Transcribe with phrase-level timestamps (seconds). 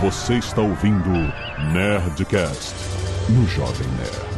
[0.00, 1.10] Você está ouvindo
[1.72, 2.72] Nerdcast
[3.30, 4.28] no Jovem Nerd.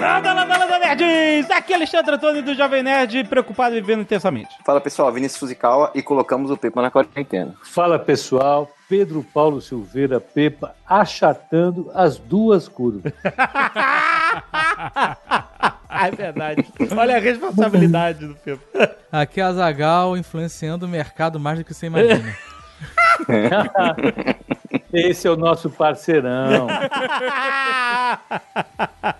[0.00, 1.50] Landa, landa, landa, nerds!
[1.50, 4.56] Aqui é Alexandre Antônio do Jovem Nerd, preocupado e vivendo intensamente.
[4.64, 7.54] Fala pessoal, Vinícius Fuzikawa e colocamos o Pepa na quarentena.
[7.62, 13.12] Fala pessoal, Pedro Paulo Silveira Pepa achatando as duas curvas.
[16.06, 16.64] é verdade.
[16.96, 18.96] Olha a responsabilidade do Pepa.
[19.12, 22.36] Aqui é a Zagal influenciando o mercado mais do que você imagina.
[24.94, 26.68] Esse é o nosso parceirão.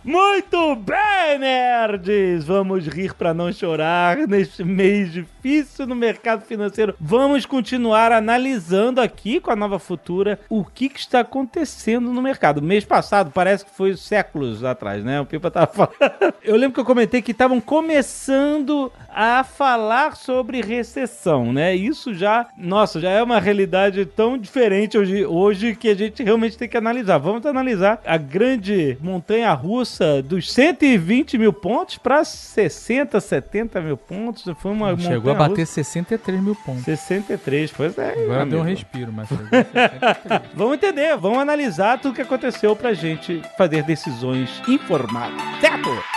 [0.04, 2.44] Muito bem, nerds!
[2.44, 6.94] Vamos rir para não chorar neste mês difícil no mercado financeiro.
[7.00, 12.62] Vamos continuar analisando aqui com a Nova Futura o que, que está acontecendo no mercado.
[12.62, 15.20] Mês passado parece que foi séculos atrás, né?
[15.20, 15.94] O Pipa tava falando.
[16.44, 21.74] Eu lembro que eu comentei que estavam começando a falar sobre recessão, né?
[21.74, 26.58] Isso já, nossa, já é uma realidade tão diferente hoje, hoje que a gente realmente
[26.58, 27.18] tem que analisar.
[27.18, 34.44] Vamos analisar a grande montanha russa dos 120 mil pontos para 60, 70 mil pontos.
[34.58, 36.84] Foi uma Chegou a bater 63 mil pontos.
[36.84, 38.24] 63, pois é.
[38.24, 40.42] Agora deu um respiro, mas chegou a 63.
[40.54, 45.40] Vamos entender, vamos analisar tudo que aconteceu pra gente fazer decisões informadas.
[45.60, 46.13] Certo?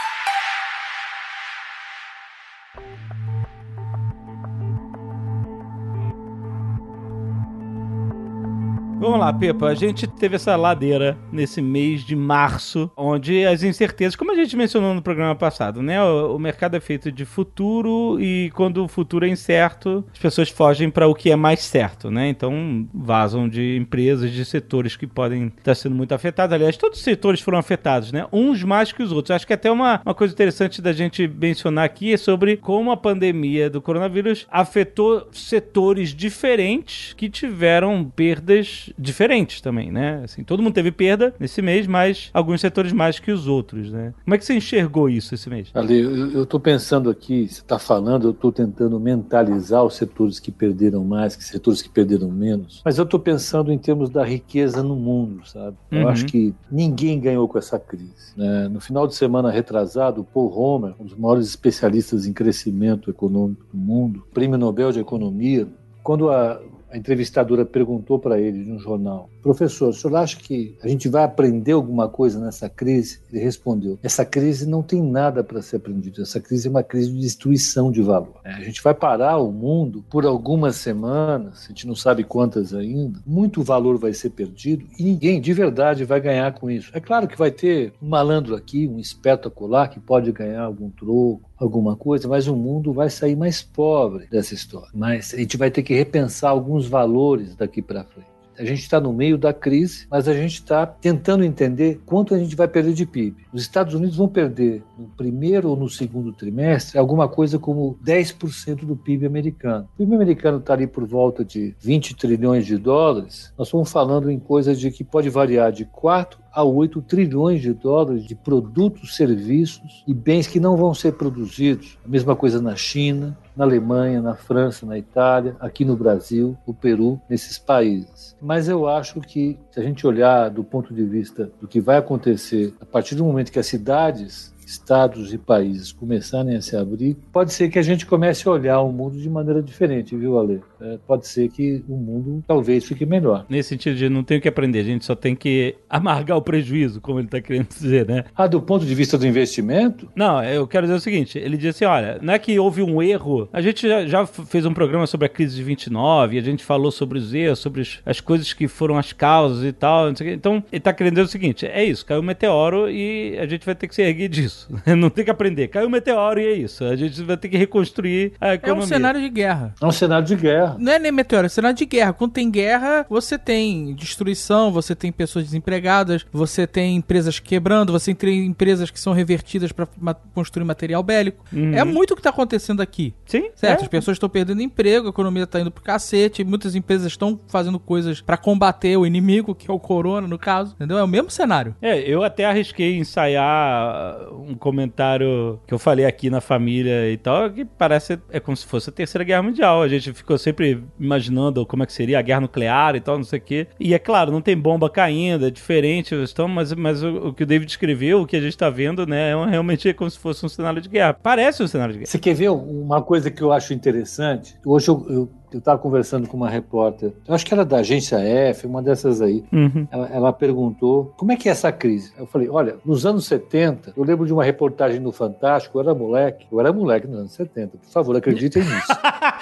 [9.00, 9.68] Vamos lá, Pepa.
[9.68, 14.58] A gente teve essa ladeira nesse mês de março, onde as incertezas, como a gente
[14.58, 16.04] mencionou no programa passado, né?
[16.04, 20.50] O, o mercado é feito de futuro e quando o futuro é incerto, as pessoas
[20.50, 22.28] fogem para o que é mais certo, né?
[22.28, 26.56] Então vazam de empresas, de setores que podem estar sendo muito afetados.
[26.56, 28.26] Aliás, todos os setores foram afetados, né?
[28.34, 29.30] Uns mais que os outros.
[29.30, 32.98] Acho que até uma, uma coisa interessante da gente mencionar aqui é sobre como a
[32.98, 40.22] pandemia do coronavírus afetou setores diferentes que tiveram perdas diferentes também, né?
[40.24, 44.14] Assim, todo mundo teve perda nesse mês, mas alguns setores mais que os outros, né?
[44.24, 45.70] Como é que você enxergou isso esse mês?
[45.74, 50.52] Ali, eu estou pensando aqui, você está falando, eu estou tentando mentalizar os setores que
[50.52, 52.82] perderam mais, que setores que perderam menos.
[52.86, 55.76] Mas eu estou pensando em termos da riqueza no mundo, sabe?
[55.92, 56.08] Eu Uhum.
[56.10, 58.14] acho que ninguém ganhou com essa crise.
[58.36, 58.68] né?
[58.68, 63.66] No final de semana retrasado, o Paul Homer, um dos maiores especialistas em crescimento econômico
[63.72, 65.68] do mundo, prêmio Nobel de Economia,
[66.04, 70.90] quando a, a entrevistadora perguntou para ele um jornal: Professor, o senhor acha que a
[70.90, 73.22] gente vai aprender alguma coisa nessa crise?
[73.32, 76.22] Ele respondeu: Essa crise não tem nada para ser aprendido.
[76.22, 78.42] Essa crise é uma crise de destruição de valor.
[78.44, 82.74] É, A gente vai parar o mundo por algumas semanas, a gente não sabe quantas
[82.74, 83.22] ainda.
[83.26, 86.92] Muito valor vai ser perdido e ninguém de verdade vai ganhar com isso.
[86.94, 90.90] É claro que vai ter um malandro aqui, um esperto acolá que pode ganhar algum
[90.90, 94.90] troco alguma coisa, mas o mundo vai sair mais pobre dessa história.
[94.94, 98.37] Mas a gente vai ter que repensar alguns valores daqui para frente.
[98.58, 102.40] A gente está no meio da crise, mas a gente está tentando entender quanto a
[102.40, 103.46] gente vai perder de PIB.
[103.54, 108.86] Os Estados Unidos vão perder no primeiro ou no segundo trimestre alguma coisa como 10%
[108.86, 109.88] do PIB americano.
[109.94, 113.54] O PIB americano está ali por volta de 20 trilhões de dólares.
[113.58, 117.72] Nós estamos falando em coisa de que pode variar de 4 a 8 trilhões de
[117.72, 122.00] dólares de produtos, serviços e bens que não vão ser produzidos.
[122.04, 126.74] A mesma coisa na China, na Alemanha, na França, na Itália, aqui no Brasil, no
[126.74, 128.36] Peru, nesses países.
[128.42, 131.98] Mas eu acho que, se a gente olhar do ponto de vista do que vai
[131.98, 137.16] acontecer a partir do momento que as cidades estados e países começarem a se abrir,
[137.32, 140.62] pode ser que a gente comece a olhar o mundo de maneira diferente, viu, Ale?
[140.82, 143.46] É, pode ser que o mundo talvez fique melhor.
[143.50, 146.42] Nesse sentido de não tem o que aprender, a gente só tem que amargar o
[146.42, 148.26] prejuízo, como ele tá querendo dizer, né?
[148.36, 151.76] Ah, do ponto de vista do investimento, Não, eu quero dizer o seguinte: ele diz
[151.76, 153.48] assim: olha, não é que houve um erro.
[153.54, 156.92] A gente já, já fez um programa sobre a crise de 29, a gente falou
[156.92, 160.10] sobre os erros, sobre as, as coisas que foram as causas e tal.
[160.10, 160.36] Não sei o quê.
[160.36, 163.66] Então, ele tá querendo dizer o seguinte: é isso, caiu um meteoro e a gente
[163.66, 164.57] vai ter que se erguer disso.
[164.98, 165.68] Não tem que aprender.
[165.68, 166.84] Caiu um meteoro e é isso.
[166.84, 168.84] A gente vai ter que reconstruir a É economia.
[168.84, 169.74] um cenário de guerra.
[169.82, 170.76] é um cenário de guerra.
[170.80, 172.14] Não é nem meteoro, é cenário de guerra.
[172.14, 178.14] Quando tem guerra, você tem destruição, você tem pessoas desempregadas, você tem empresas quebrando, você
[178.14, 179.88] tem empresas que são revertidas para
[180.34, 181.44] construir material bélico.
[181.54, 181.74] Uhum.
[181.74, 183.14] É muito o que tá acontecendo aqui.
[183.26, 183.84] Sim, Certo, é.
[183.84, 187.80] as pessoas estão perdendo emprego, a economia tá indo pro cacete, muitas empresas estão fazendo
[187.80, 190.74] coisas para combater o inimigo, que é o corona, no caso.
[190.76, 190.98] Entendeu?
[190.98, 191.76] É o mesmo cenário.
[191.82, 194.18] É, eu até arrisquei ensaiar
[194.48, 198.66] um comentário que eu falei aqui na família e tal, que parece é como se
[198.66, 199.82] fosse a Terceira Guerra Mundial.
[199.82, 203.24] A gente ficou sempre imaginando como é que seria a guerra nuclear e tal, não
[203.24, 203.68] sei o quê.
[203.80, 207.44] E é claro, não tem bomba caindo, é diferente, então, mas, mas o, o que
[207.44, 210.46] o David escreveu, o que a gente tá vendo, né, é realmente como se fosse
[210.46, 211.14] um cenário de guerra.
[211.14, 212.10] Parece um cenário de guerra.
[212.10, 214.58] Você quer ver uma coisa que eu acho interessante?
[214.66, 218.18] Hoje eu, eu eu estava conversando com uma repórter, eu acho que era da agência
[218.18, 219.44] F, uma dessas aí.
[219.52, 219.88] Uhum.
[219.90, 222.12] Ela, ela, perguntou como é que é essa crise.
[222.18, 225.96] Eu falei: olha, nos anos 70, eu lembro de uma reportagem no Fantástico, eu era
[225.96, 228.94] moleque, eu era moleque nos anos 70, por favor, acreditem nisso.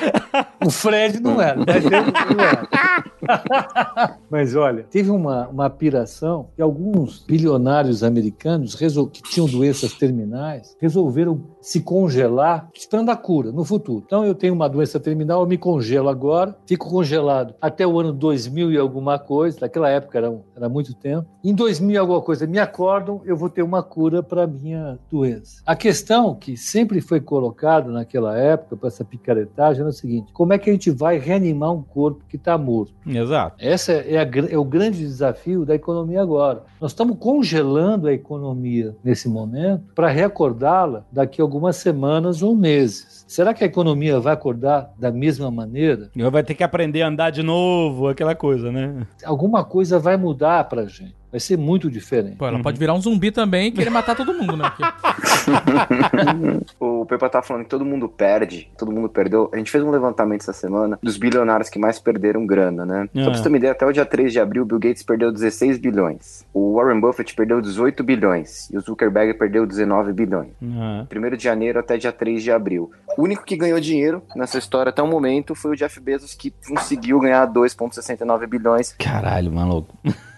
[0.66, 1.90] o Fred não era, mas ele
[2.36, 4.19] não era.
[4.30, 11.42] mas olha, teve uma, uma piração e alguns bilionários americanos que tinham doenças terminais resolveram
[11.65, 14.03] se congelar esperando a cura no futuro.
[14.06, 18.13] Então eu tenho uma doença terminal, eu me congelo agora, fico congelado até o ano
[18.13, 21.27] 2000 e alguma coisa, naquela época era, era muito tempo.
[21.44, 25.00] Em 2000 e alguma coisa me acordam, eu vou ter uma cura para a minha
[25.12, 25.63] doença.
[25.65, 30.53] A questão que sempre foi colocada naquela época, para essa picaretagem, era o seguinte: como
[30.53, 32.94] é que a gente vai reanimar um corpo que está morto?
[33.07, 33.56] Exato.
[33.59, 36.62] Esse é, a, é o grande desafio da economia agora.
[36.79, 43.24] Nós estamos congelando a economia nesse momento para recordá-la daqui a algumas semanas ou meses.
[43.28, 46.12] Será que a economia vai acordar da mesma maneira?
[46.30, 49.07] Vai ter que aprender a andar de novo, aquela coisa, né?
[49.24, 51.16] Alguma coisa vai mudar para gente.
[51.36, 52.38] Vai ser muito diferente.
[52.38, 52.64] Pô, ela uhum.
[52.64, 54.72] pode virar um zumbi também e querer matar todo mundo, né?
[56.80, 59.50] o Pepa tá falando que todo mundo perde, todo mundo perdeu.
[59.54, 63.10] A gente fez um levantamento essa semana dos bilionários que mais perderam grana, né?
[63.14, 65.04] Só pra você ter uma ideia, até o dia 3 de abril, o Bill Gates
[65.04, 66.46] perdeu 16 bilhões.
[66.54, 68.70] O Warren Buffett perdeu 18 bilhões.
[68.72, 70.52] E o Zuckerberg perdeu 19 bilhões.
[70.62, 71.06] Uhum.
[71.10, 72.90] Primeiro de janeiro até dia 3 de abril.
[73.18, 76.54] O único que ganhou dinheiro nessa história até o momento foi o Jeff Bezos, que
[76.66, 78.96] conseguiu ganhar 2,69 bilhões.
[78.98, 79.94] Caralho, maluco.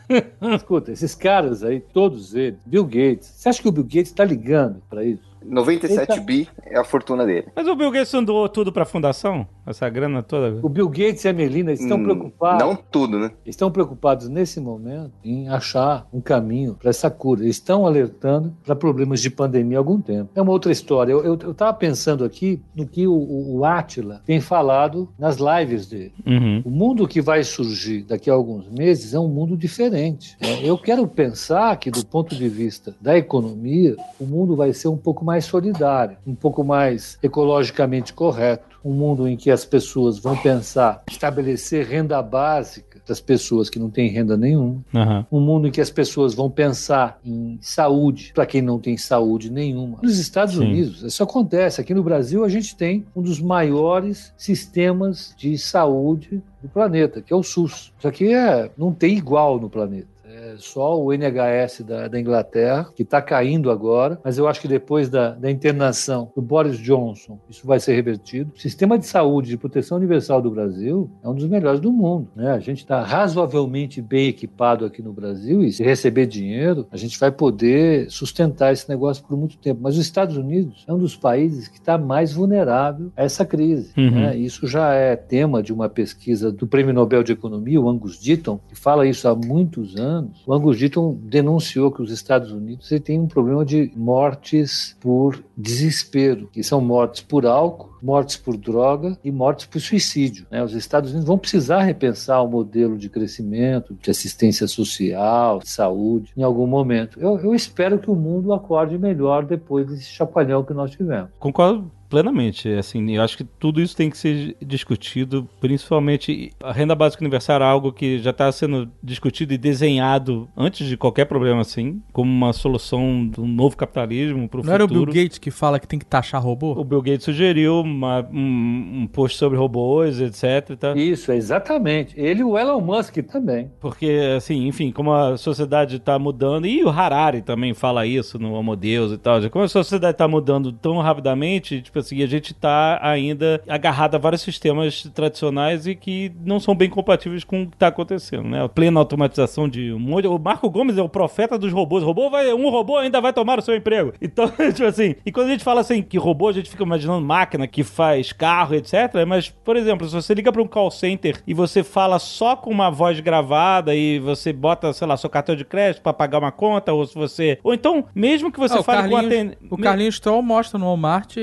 [0.55, 4.23] Escuta, esses caras aí, todos eles, Bill Gates, você acha que o Bill Gates está
[4.23, 5.36] ligando para isso?
[5.47, 6.21] 97 Eita.
[6.21, 7.47] bi é a fortuna dele.
[7.55, 9.47] Mas o Bill Gates não doou tudo pra fundação?
[9.65, 10.59] Essa grana toda?
[10.61, 12.65] O Bill Gates e a Melina estão hum, preocupados.
[12.65, 13.31] Não tudo, né?
[13.45, 17.41] Estão preocupados nesse momento em achar um caminho para essa cura.
[17.41, 20.29] Eles estão alertando para problemas de pandemia há algum tempo.
[20.35, 21.11] É uma outra história.
[21.11, 26.13] Eu estava pensando aqui no que o, o, o Atila tem falado nas lives dele.
[26.25, 26.61] Uhum.
[26.65, 30.37] O mundo que vai surgir daqui a alguns meses é um mundo diferente.
[30.39, 34.87] É, eu quero pensar que, do ponto de vista da economia, o mundo vai ser
[34.87, 39.63] um pouco mais mais solidário, um pouco mais ecologicamente correto, um mundo em que as
[39.63, 45.25] pessoas vão pensar estabelecer renda básica das pessoas que não têm renda nenhuma, uhum.
[45.31, 49.51] um mundo em que as pessoas vão pensar em saúde para quem não tem saúde
[49.51, 49.99] nenhuma.
[50.01, 50.61] Nos Estados Sim.
[50.61, 51.79] Unidos, isso acontece.
[51.79, 57.31] Aqui no Brasil, a gente tem um dos maiores sistemas de saúde do planeta, que
[57.31, 57.93] é o SUS.
[57.97, 60.16] Isso aqui é, não tem igual no planeta
[60.57, 65.09] só o NHS da, da Inglaterra, que está caindo agora, mas eu acho que depois
[65.09, 68.51] da, da internação do Boris Johnson, isso vai ser revertido.
[68.55, 72.29] O sistema de saúde de proteção universal do Brasil é um dos melhores do mundo.
[72.35, 72.51] Né?
[72.51, 77.19] A gente está razoavelmente bem equipado aqui no Brasil e se receber dinheiro, a gente
[77.19, 79.81] vai poder sustentar esse negócio por muito tempo.
[79.81, 83.91] Mas os Estados Unidos é um dos países que está mais vulnerável a essa crise.
[83.97, 84.11] Uhum.
[84.11, 84.37] Né?
[84.37, 88.59] Isso já é tema de uma pesquisa do Prêmio Nobel de Economia, o Angus Deaton,
[88.67, 93.19] que fala isso há muitos anos o Angus Deaton denunciou que os Estados Unidos têm
[93.19, 99.31] um problema de mortes por desespero, que são mortes por álcool, mortes por droga e
[99.31, 100.45] mortes por suicídio.
[100.51, 100.63] Né?
[100.63, 106.31] Os Estados Unidos vão precisar repensar o modelo de crescimento, de assistência social, de saúde,
[106.37, 107.19] em algum momento.
[107.19, 111.29] Eu, eu espero que o mundo acorde melhor depois desse chacoalhão que nós tivemos.
[111.39, 112.69] Concordo plenamente.
[112.69, 117.61] Assim, eu acho que tudo isso tem que ser discutido, principalmente a renda básica universal
[117.61, 122.31] é algo que já está sendo discutido e desenhado antes de qualquer problema assim, como
[122.31, 124.67] uma solução do novo capitalismo para o futuro.
[124.67, 126.73] Não era o Bill Gates que fala que tem que taxar robô?
[126.73, 130.95] O Bill Gates sugeriu uma, um, um post sobre robôs, etc.
[130.95, 132.19] Isso, exatamente.
[132.19, 133.71] Ele e o Elon Musk também.
[133.79, 138.53] Porque, assim, enfim, como a sociedade está mudando, e o Harari também fala isso no
[138.53, 142.27] Homo Deus e tal, como a sociedade está mudando tão rapidamente, tipo, tipo assim, a
[142.27, 147.63] gente tá ainda agarrado a vários sistemas tradicionais e que não são bem compatíveis com
[147.63, 148.63] o que tá acontecendo, né?
[148.63, 150.27] A plena automatização de um monte.
[150.27, 152.03] O Marco Gomes é o profeta dos robôs.
[152.03, 154.13] O robô vai, um robô ainda vai tomar o seu emprego.
[154.27, 157.25] Então, tipo assim, e quando a gente fala assim que robô, a gente fica imaginando
[157.25, 159.25] máquina que faz carro, etc.
[159.25, 162.69] Mas, por exemplo, se você liga para um call center e você fala só com
[162.69, 166.51] uma voz gravada e você bota, sei lá, seu cartão de crédito para pagar uma
[166.51, 167.57] conta, ou se você.
[167.63, 169.57] Ou então, mesmo que você ah, fale com atendente.
[169.69, 171.37] O Carlinhos Troll mostra no Walmart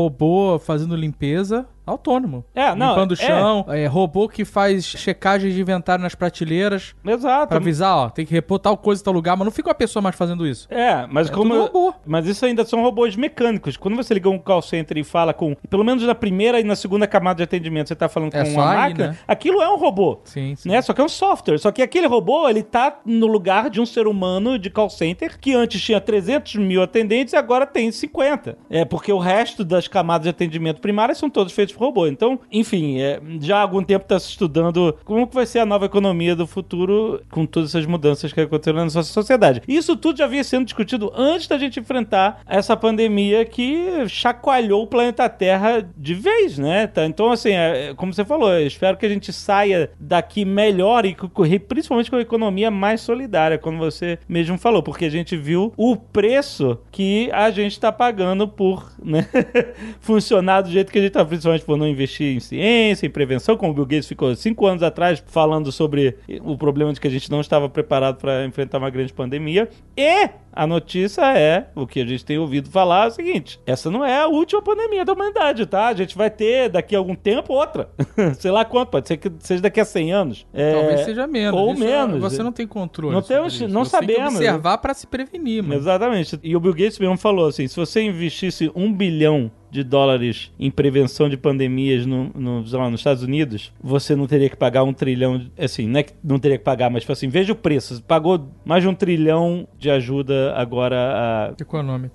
[0.00, 2.44] robô fazendo limpeza Autônomo.
[2.54, 3.16] É, não, Limpando o é.
[3.16, 3.86] chão, é.
[3.86, 7.48] robô que faz checagem de inventário nas prateleiras Exato.
[7.48, 9.74] pra avisar, ó, tem que repor tal coisa em tal lugar, mas não fica uma
[9.74, 10.66] pessoa mais fazendo isso.
[10.70, 11.54] É, mas É como.
[11.54, 11.92] robô.
[12.06, 13.76] Mas isso ainda são robôs mecânicos.
[13.76, 15.56] Quando você liga um call center e fala com.
[15.68, 18.50] Pelo menos na primeira e na segunda camada de atendimento, você tá falando É com
[18.50, 19.18] só uma aí, máquina, né?
[19.26, 20.20] aquilo é um robô.
[20.24, 20.68] Sim, sim.
[20.68, 20.80] Né?
[20.82, 21.58] Só que é um software.
[21.58, 25.38] Só que aquele robô, ele tá no lugar de um ser humano de call center
[25.40, 28.56] que antes tinha 300 mil atendentes e agora tem 50.
[28.68, 32.06] É porque o resto das camadas de atendimento primárias são todos feitos por robô.
[32.06, 35.66] Então, enfim, é, já há algum tempo está se estudando como que vai ser a
[35.66, 39.62] nova economia do futuro com todas essas mudanças que aconteceram na nossa sociedade.
[39.66, 44.86] Isso tudo já havia sendo discutido antes da gente enfrentar essa pandemia que chacoalhou o
[44.86, 46.86] planeta Terra de vez, né?
[46.86, 47.06] Tá?
[47.06, 51.04] Então, assim, é, é, como você falou, eu espero que a gente saia daqui melhor
[51.04, 51.16] e
[51.58, 55.96] principalmente com a economia mais solidária, como você mesmo falou, porque a gente viu o
[55.96, 59.26] preço que a gente está pagando por né,
[60.00, 63.56] funcionar do jeito que a gente está, principalmente por não investir em ciência, em prevenção,
[63.56, 67.10] como o Bill Gates ficou cinco anos atrás falando sobre o problema de que a
[67.10, 69.68] gente não estava preparado para enfrentar uma grande pandemia.
[69.96, 73.90] E a notícia é, o que a gente tem ouvido falar é o seguinte: essa
[73.90, 75.88] não é a última pandemia da humanidade, tá?
[75.88, 77.88] A gente vai ter daqui a algum tempo outra.
[78.38, 80.46] Sei lá quanto, pode ser que seja daqui a 100 anos.
[80.52, 81.58] É, Talvez seja menos.
[81.60, 82.20] Ou Isso é- menos.
[82.20, 83.14] Você não tem controle.
[83.14, 84.30] Não temos- não Você Tem sabemos.
[84.38, 85.74] que observar pra se prevenir, mano.
[85.74, 86.38] Exatamente.
[86.42, 90.70] E o Bill Gates mesmo falou assim: se você investisse um bilhão de dólares em
[90.70, 94.92] prevenção de pandemias no, no, lá, nos Estados Unidos, você não teria que pagar um
[94.92, 95.46] trilhão.
[95.58, 97.94] Assim, não é que não teria que pagar, mas tipo assim, veja o preço.
[97.94, 101.54] Você pagou mais de um trilhão de ajuda agora a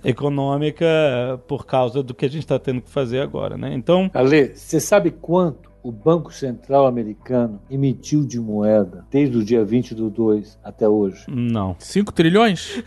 [0.03, 3.73] econômica eh, por causa do que a gente está tendo que fazer agora, né?
[3.73, 9.63] Então, Ale, você sabe quanto o Banco Central americano emitiu de moeda desde o dia
[9.63, 11.25] 20 do 2 até hoje?
[11.29, 11.75] não.
[11.77, 12.83] 5 trilhões?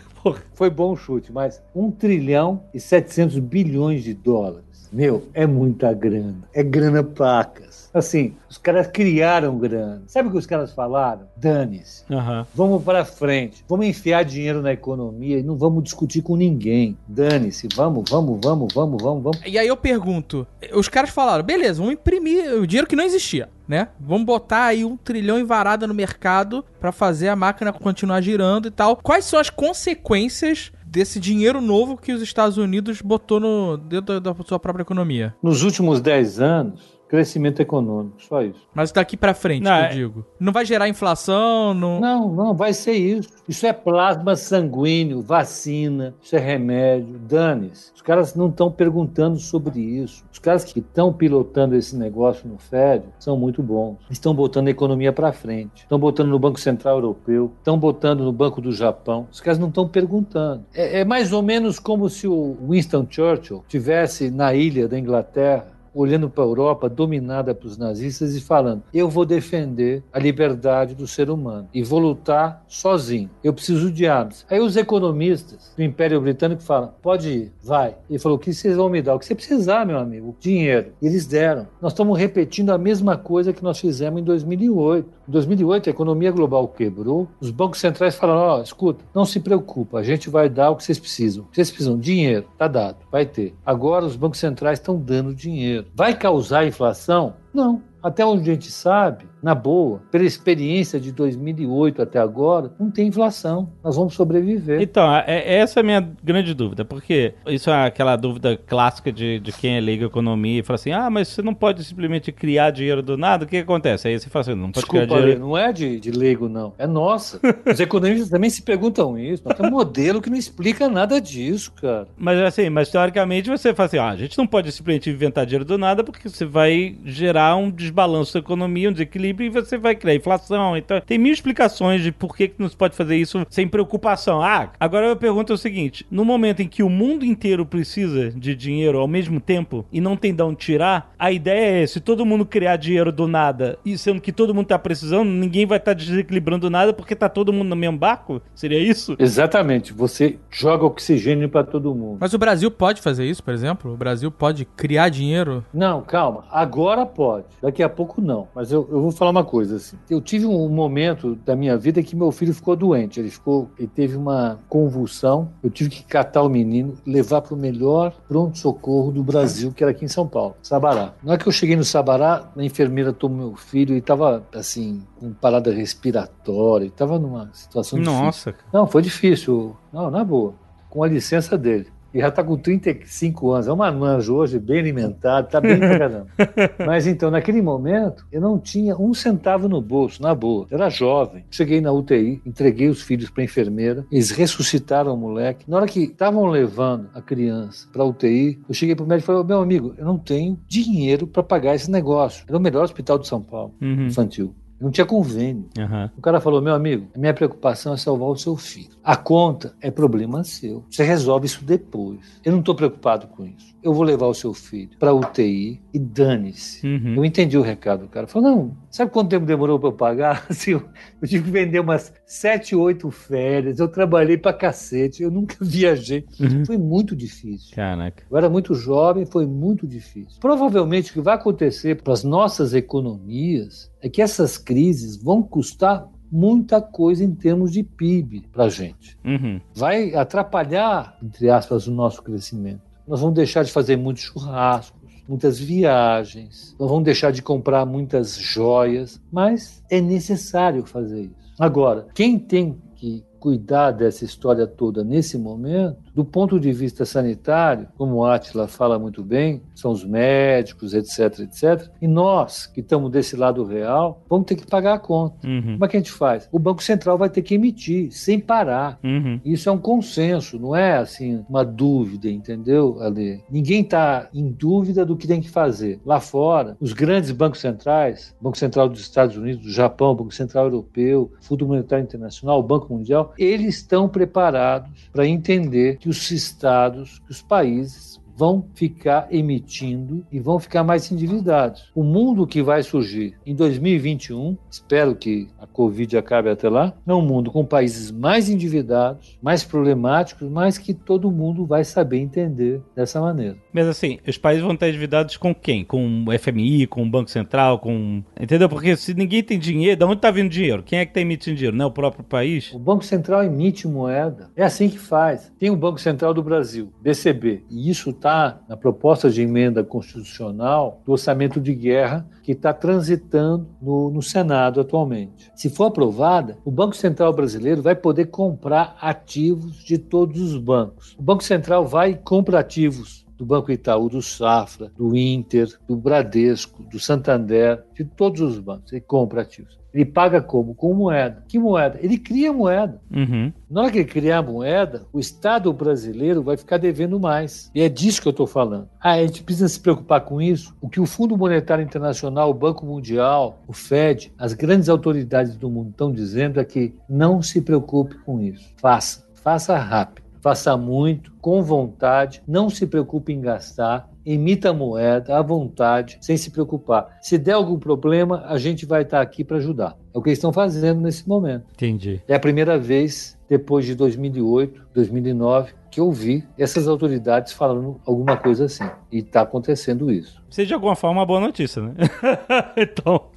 [0.53, 4.89] Foi bom chute, mas 1 trilhão e 700 bilhões de dólares.
[4.91, 6.43] Meu, é muita grana.
[6.53, 7.68] É grana pacas.
[7.93, 10.03] Assim, os caras criaram grana.
[10.07, 11.27] Sabe o que os caras falaram?
[11.35, 12.03] Dane-se.
[12.11, 12.45] Aham.
[12.53, 13.63] Vamos para frente.
[13.67, 16.97] Vamos enfiar dinheiro na economia e não vamos discutir com ninguém.
[17.07, 17.67] Dane-se.
[17.75, 19.41] Vamos, vamos, vamos, vamos, vamos, vamos.
[19.45, 23.49] E aí eu pergunto, os caras falaram, beleza, vamos imprimir o dinheiro que não existia,
[23.67, 23.89] né?
[23.99, 28.67] Vamos botar aí um trilhão em varada no mercado pra fazer a máquina continuar girando
[28.67, 28.97] e tal.
[28.97, 34.29] Quais são as consequências desse dinheiro novo que os Estados Unidos botou no dentro da
[34.33, 35.35] da sua própria economia?
[35.41, 38.61] Nos últimos 10 anos, crescimento econômico, só isso.
[38.73, 40.25] Mas daqui pra frente, Não, eu é- digo.
[40.39, 41.99] Não vai gerar inflação, não...
[41.99, 43.29] Não, não, vai ser isso.
[43.47, 47.91] Isso é plasma sanguíneo, vacina, isso é remédio, dane-se.
[47.95, 50.23] Os caras não estão perguntando sobre isso.
[50.31, 53.97] Os caras que estão pilotando esse negócio no Fed são muito bons.
[54.09, 55.81] Estão botando a economia para frente.
[55.81, 59.27] Estão botando no Banco Central Europeu, estão botando no Banco do Japão.
[59.31, 60.63] Os caras não estão perguntando.
[60.73, 65.78] É, é mais ou menos como se o Winston Churchill tivesse na ilha da Inglaterra
[65.93, 71.07] olhando para a Europa dominada pelos nazistas e falando: eu vou defender a liberdade do
[71.07, 73.29] ser humano e vou lutar sozinho.
[73.43, 74.45] Eu preciso de armas.
[74.49, 77.95] Aí os economistas do Império Britânico falam: pode ir, vai.
[78.09, 79.15] Ele falou: o que vocês vão me dar?
[79.15, 80.35] O que você precisar, meu amigo?
[80.39, 80.91] Dinheiro.
[81.01, 81.67] E eles deram.
[81.81, 85.09] Nós estamos repetindo a mesma coisa que nós fizemos em 2008.
[85.27, 87.27] Em 2008, a economia global quebrou.
[87.39, 90.83] Os bancos centrais falaram: ó, escuta, não se preocupa, a gente vai dar o que
[90.83, 91.45] vocês precisam.
[91.51, 93.53] Vocês precisam dinheiro, tá dado, vai ter.
[93.65, 95.78] Agora os bancos centrais estão dando dinheiro.
[95.95, 97.33] Vai causar inflação?
[97.53, 97.81] Não.
[98.01, 103.07] Até onde a gente sabe, na boa, pela experiência de 2008 até agora, não tem
[103.07, 103.69] inflação.
[103.83, 104.81] Nós vamos sobreviver.
[104.81, 109.39] Então, é, essa é a minha grande dúvida, porque isso é aquela dúvida clássica de,
[109.39, 112.71] de quem é leigo economia e fala assim: ah, mas você não pode simplesmente criar
[112.71, 114.07] dinheiro do nada, o que, acontece?
[114.07, 115.39] Aí você fala assim: não pode Desculpa, criar dinheiro.
[115.39, 116.73] não é de, de leigo, não.
[116.77, 117.39] É nossa.
[117.65, 119.43] Os economistas também se perguntam isso.
[119.45, 122.07] Nós temos um modelo que não explica nada disso, cara.
[122.17, 125.65] Mas assim, mas teoricamente você fala assim: ah, a gente não pode simplesmente inventar dinheiro
[125.65, 129.95] do nada, porque você vai gerar um desbalanço da economia, um desequilíbrio, e você vai
[129.95, 130.77] criar inflação.
[130.77, 134.41] Então, tem mil explicações de por que, que não se pode fazer isso sem preocupação.
[134.41, 138.55] Ah, agora eu pergunto o seguinte: no momento em que o mundo inteiro precisa de
[138.55, 142.25] dinheiro ao mesmo tempo e não tem de onde tirar, a ideia é: se todo
[142.25, 145.93] mundo criar dinheiro do nada, e sendo que todo mundo tá precisando, ninguém vai estar
[145.93, 148.41] desequilibrando nada porque tá todo mundo no mesmo barco?
[148.55, 149.15] Seria isso?
[149.19, 149.93] Exatamente.
[149.93, 152.17] Você joga oxigênio para todo mundo.
[152.19, 153.93] Mas o Brasil pode fazer isso, por exemplo?
[153.93, 155.63] O Brasil pode criar dinheiro?
[155.73, 156.45] Não, calma.
[156.51, 157.45] Agora pode.
[157.61, 158.47] Daqui a pouco não.
[158.53, 159.97] Mas eu, eu vou falar uma coisa assim.
[160.09, 163.19] Eu tive um momento da minha vida que meu filho ficou doente.
[163.19, 165.49] Ele ficou, ele teve uma convulsão.
[165.61, 169.91] Eu tive que catar o menino, levar para o melhor pronto-socorro do Brasil, que era
[169.91, 171.13] aqui em São Paulo, Sabará.
[171.21, 175.03] Na hora que eu cheguei no Sabará, a enfermeira tomou meu filho e estava assim
[175.19, 176.87] com parada respiratória.
[176.87, 178.23] Estava numa situação difícil.
[178.23, 178.55] Nossa.
[178.73, 179.75] Não, foi difícil.
[179.91, 180.53] Não, na boa.
[180.89, 181.87] Com a licença dele.
[182.13, 183.67] E já está com 35 anos.
[183.67, 186.27] É uma anjo hoje, bem alimentado, está bem pra caramba.
[186.85, 190.65] Mas então, naquele momento, eu não tinha um centavo no bolso, na boa.
[190.69, 191.43] Eu era jovem.
[191.51, 195.69] Cheguei na UTI, entreguei os filhos para enfermeira, eles ressuscitaram o moleque.
[195.69, 199.43] Na hora que estavam levando a criança para UTI, eu cheguei pro médico e falei:
[199.47, 202.43] meu amigo, eu não tenho dinheiro para pagar esse negócio.
[202.47, 204.07] Era o melhor hospital de São Paulo, Uhum.
[204.07, 204.53] infantil.
[204.79, 205.65] Não tinha convênio.
[205.77, 206.09] Aham.
[206.17, 208.89] O cara falou: meu amigo, a minha preocupação é salvar o seu filho.
[209.03, 210.83] A conta é problema seu.
[210.89, 212.19] Você resolve isso depois.
[212.43, 213.75] Eu não estou preocupado com isso.
[213.81, 216.85] Eu vou levar o seu filho para UTI e dane-se.
[216.85, 217.15] Uhum.
[217.15, 218.27] Eu entendi o recado do cara.
[218.27, 220.45] Falou: não, sabe quanto tempo demorou para eu pagar?
[220.49, 220.83] Assim, eu,
[221.21, 223.79] eu tive que vender umas sete, oito férias.
[223.79, 225.23] Eu trabalhei para cacete.
[225.23, 226.25] Eu nunca viajei.
[226.39, 226.65] Uhum.
[226.65, 227.75] Foi muito difícil.
[227.75, 228.23] Caraca.
[228.29, 230.39] Eu era muito jovem, foi muito difícil.
[230.39, 236.07] Provavelmente o que vai acontecer para as nossas economias é que essas crises vão custar
[236.31, 239.17] muita coisa em termos de PIB para a gente.
[239.25, 239.59] Uhum.
[239.75, 242.81] Vai atrapalhar, entre aspas, o nosso crescimento.
[243.09, 248.37] Nós vamos deixar de fazer muitos churrascos, muitas viagens, nós vamos deixar de comprar muitas
[248.37, 251.53] joias, mas é necessário fazer isso.
[251.59, 257.87] Agora, quem tem que cuidar dessa história toda nesse momento, do ponto de vista sanitário,
[257.97, 261.89] como o Atila fala muito bem, são os médicos, etc, etc.
[262.01, 265.47] E nós, que estamos desse lado real, vamos ter que pagar a conta.
[265.47, 265.75] Uhum.
[265.75, 266.49] Como é que a gente faz?
[266.51, 268.99] O Banco Central vai ter que emitir, sem parar.
[269.01, 269.39] Uhum.
[269.45, 273.41] Isso é um consenso, não é assim uma dúvida, entendeu, Ale?
[273.49, 276.01] Ninguém está em dúvida do que tem que fazer.
[276.05, 280.65] Lá fora, os grandes bancos centrais, Banco Central dos Estados Unidos, do Japão, Banco Central
[280.65, 287.31] Europeu, Fundo Monetário Internacional, Banco Mundial, eles estão preparados para entender que os estados, que
[287.31, 288.08] os países
[288.39, 291.91] vão ficar emitindo e vão ficar mais endividados.
[291.93, 297.13] O mundo que vai surgir em 2021, espero que a Covid acabe até lá, é
[297.13, 302.81] um mundo com países mais endividados, mais problemáticos, mas que todo mundo vai saber entender
[302.95, 303.57] dessa maneira.
[303.73, 305.83] Mas assim, os países vão estar endividados com quem?
[305.83, 308.23] Com o FMI, com o Banco Central, com.
[308.39, 308.69] Entendeu?
[308.69, 310.81] Porque se ninguém tem dinheiro, de onde tá vindo dinheiro?
[310.81, 311.75] Quem é que tá emitindo dinheiro?
[311.75, 312.73] Não é o próprio país?
[312.73, 314.49] O Banco Central emite moeda.
[314.55, 315.51] É assim que faz.
[315.59, 318.28] Tem o Banco Central do Brasil, BCB, e isso está
[318.67, 324.81] na proposta de emenda constitucional do orçamento de guerra que está transitando no, no Senado
[324.81, 325.51] atualmente.
[325.55, 331.15] Se for aprovada, o Banco Central brasileiro vai poder comprar ativos de todos os bancos.
[331.17, 335.95] O Banco Central vai e compra ativos do Banco Itaú, do Safra, do Inter, do
[335.95, 338.91] Bradesco, do Santander, de todos os bancos.
[338.91, 339.79] Ele compra ativos.
[339.93, 340.75] Ele paga como?
[340.75, 341.43] Com moeda.
[341.47, 341.97] Que moeda?
[342.01, 343.01] Ele cria moeda.
[343.09, 343.51] Uhum.
[343.71, 347.71] Na hora que ele criar a moeda, o Estado brasileiro vai ficar devendo mais.
[347.73, 348.87] E é disso que eu estou falando.
[348.99, 350.75] Ah, a gente precisa se preocupar com isso?
[350.79, 355.69] O que o Fundo Monetário Internacional, o Banco Mundial, o FED, as grandes autoridades do
[355.69, 358.69] mundo estão dizendo é que não se preocupe com isso.
[358.77, 359.27] Faça.
[359.33, 360.28] Faça rápido.
[360.41, 366.37] Faça muito, com vontade, não se preocupe em gastar, emita a moeda à vontade, sem
[366.37, 367.17] se preocupar.
[367.21, 369.97] Se der algum problema, a gente vai estar aqui para ajudar.
[370.13, 371.65] É o que eles estão fazendo nesse momento.
[371.73, 372.21] Entendi.
[372.27, 378.37] É a primeira vez, depois de 2008, 2009, que eu vi essas autoridades falando alguma
[378.37, 378.87] coisa assim.
[379.11, 380.41] E está acontecendo isso.
[380.49, 381.93] Seja de alguma forma uma boa notícia, né?
[382.77, 383.29] então,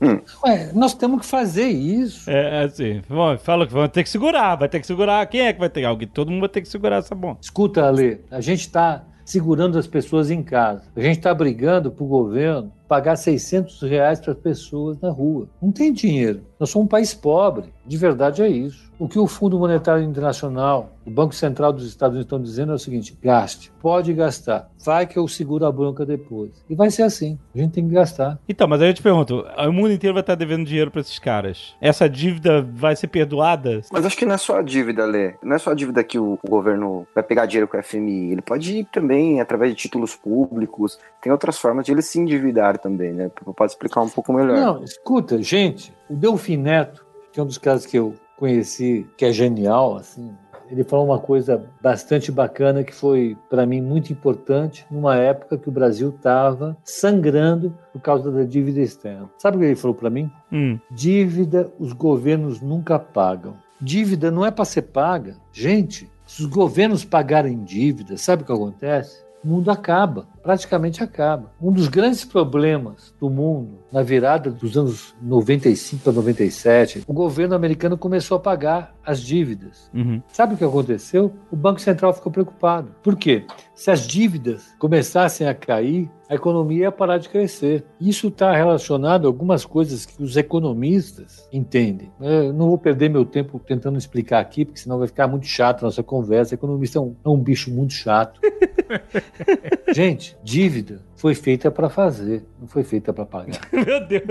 [0.44, 2.28] Ué, nós temos que fazer isso.
[2.30, 5.26] é assim, bom, fala que vão ter que segurar, vai ter que segurar.
[5.26, 5.84] Quem é que vai ter?
[5.84, 7.38] Alguém, todo mundo vai ter que segurar essa bomba.
[7.40, 10.84] Escuta, Ale, a gente está segurando as pessoas em casa.
[10.94, 15.48] A gente está brigando para o governo pagar 600 reais para as pessoas na rua.
[15.60, 16.42] Não tem dinheiro.
[16.58, 17.72] Nós somos um país pobre.
[17.84, 18.92] De verdade é isso.
[18.98, 22.74] O que o Fundo Monetário Internacional, o Banco Central dos Estados Unidos estão dizendo é
[22.76, 26.52] o seguinte: gaste, pode gastar, vai que eu seguro a bronca depois.
[26.70, 27.36] E vai ser assim.
[27.52, 28.38] A gente tem que gastar.
[28.48, 31.18] Então, mas aí eu te pergunto, o mundo inteiro vai estar devendo dinheiro pra esses
[31.18, 31.74] caras.
[31.80, 33.80] Essa dívida vai ser perdoada?
[33.90, 35.34] Mas acho que não é só a dívida, Lê.
[35.42, 38.30] Não é só a dívida que o, o governo vai pegar dinheiro com o FMI.
[38.30, 40.96] Ele pode ir também através de títulos públicos.
[41.20, 43.30] Tem outras formas de ele se endividar também, né?
[43.56, 44.56] Pode explicar um pouco melhor.
[44.56, 49.24] Não, escuta, gente, o Delfim Neto, que é um dos caras que eu conheci, que
[49.24, 50.34] é genial, assim,
[50.72, 55.68] ele falou uma coisa bastante bacana que foi, para mim, muito importante numa época que
[55.68, 59.28] o Brasil estava sangrando por causa da dívida externa.
[59.36, 60.30] Sabe o que ele falou para mim?
[60.50, 63.54] Hum, Dívida os governos nunca pagam.
[63.78, 65.36] Dívida não é para ser paga.
[65.52, 69.22] Gente, se os governos pagarem dívida, sabe o que acontece?
[69.44, 71.52] O mundo acaba, praticamente acaba.
[71.60, 77.54] Um dos grandes problemas do mundo na virada dos anos 95 para 97, o governo
[77.54, 79.90] americano começou a pagar as dívidas.
[79.94, 80.22] uhum.
[80.32, 81.32] Sabe o que aconteceu?
[81.50, 82.94] O Banco Central ficou preocupado.
[83.02, 83.44] Por quê?
[83.74, 87.84] Se as dívidas começassem a cair, a economia ia parar de crescer.
[88.00, 92.10] Isso está relacionado a algumas coisas que os economistas entendem.
[92.20, 95.82] Eu não vou perder meu tempo tentando explicar aqui, porque senão vai ficar muito chato
[95.82, 96.54] a nossa conversa.
[96.54, 98.40] Economista é um, é um bicho muito chato.
[99.92, 103.60] Gente, dívida foi feita para fazer, não foi feita para pagar.
[103.72, 104.24] Meu Deus.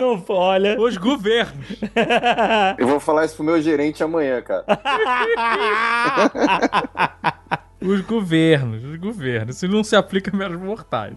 [0.00, 0.80] Não, olha.
[0.80, 1.80] Os governos.
[2.78, 4.64] Eu vou falar isso pro meu gerente amanhã, cara.
[7.80, 9.56] Os governos, os governos.
[9.56, 11.14] Isso não se aplica a meros mortais.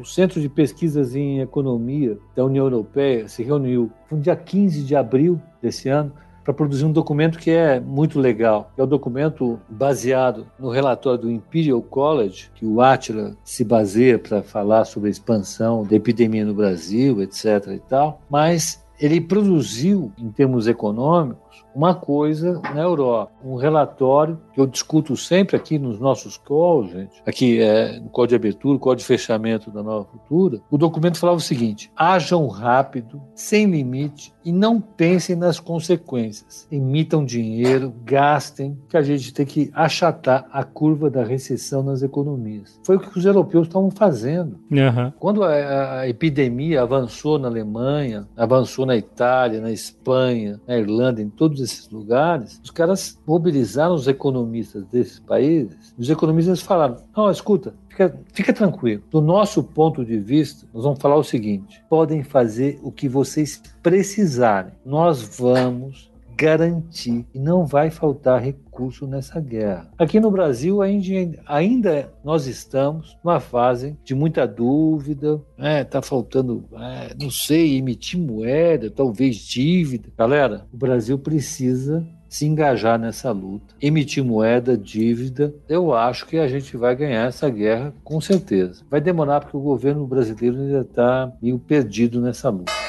[0.00, 4.96] O Centro de Pesquisas em Economia da União Europeia se reuniu no dia 15 de
[4.96, 6.10] abril desse ano
[6.44, 8.72] para produzir um documento que é muito legal.
[8.76, 14.18] É o um documento baseado no relatório do Imperial College, que o Atila se baseia
[14.18, 17.68] para falar sobre a expansão da epidemia no Brasil, etc.
[17.74, 23.32] e tal, mas ele produziu, em termos econômicos, uma coisa na Europa.
[23.44, 28.28] Um relatório que eu discuto sempre aqui nos nossos calls, gente, aqui é, no código
[28.30, 33.20] de abertura, código de fechamento da Nova Futura, o documento falava o seguinte: ajam rápido,
[33.34, 36.66] sem limite e não pensem nas consequências.
[36.70, 42.80] Emitam dinheiro, gastem, que a gente tem que achatar a curva da recessão nas economias.
[42.84, 44.58] Foi o que os europeus estavam fazendo.
[44.70, 45.12] Uhum.
[45.18, 51.28] Quando a, a epidemia avançou na Alemanha, avançou na Itália, na Espanha, na Irlanda, em
[51.40, 55.94] todos esses lugares, os caras mobilizaram os economistas desses países.
[55.98, 59.02] Os economistas falaram: não, escuta, Fica, fica, tranquilo.
[59.10, 63.62] Do nosso ponto de vista, nós vamos falar o seguinte: podem fazer o que vocês
[63.82, 64.72] precisarem.
[64.84, 69.90] Nós vamos garantir que não vai faltar recurso nessa guerra.
[69.98, 76.02] Aqui no Brasil ainda, nós estamos numa fase de muita dúvida, está né?
[76.02, 80.08] faltando, é, não sei, emitir moeda, talvez dívida.
[80.16, 86.48] Galera, o Brasil precisa se engajar nessa luta, emitir moeda, dívida, eu acho que a
[86.48, 88.82] gente vai ganhar essa guerra com certeza.
[88.88, 92.79] Vai demorar porque o governo brasileiro ainda está meio perdido nessa luta.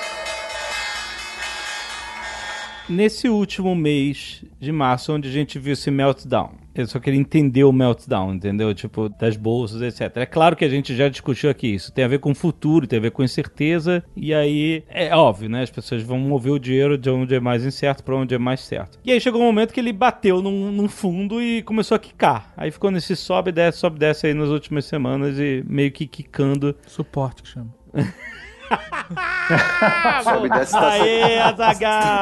[2.92, 7.64] Nesse último mês de março, onde a gente viu esse meltdown, eu só queria entender
[7.64, 8.74] o meltdown, entendeu?
[8.74, 10.18] Tipo, das bolsas, etc.
[10.18, 11.94] É claro que a gente já discutiu aqui isso.
[11.94, 14.04] Tem a ver com o futuro, tem a ver com incerteza.
[14.14, 15.64] E aí, é óbvio, né?
[15.64, 18.60] As pessoas vão mover o dinheiro de onde é mais incerto para onde é mais
[18.60, 19.00] certo.
[19.06, 22.52] E aí chegou um momento que ele bateu num, num fundo e começou a quicar.
[22.58, 26.76] Aí ficou nesse sobe, desce, sobe, desce aí nas últimas semanas e meio que quicando.
[26.86, 27.74] Suporte que chama.
[30.24, 32.22] Sobe dessa tá Aê, Azagal!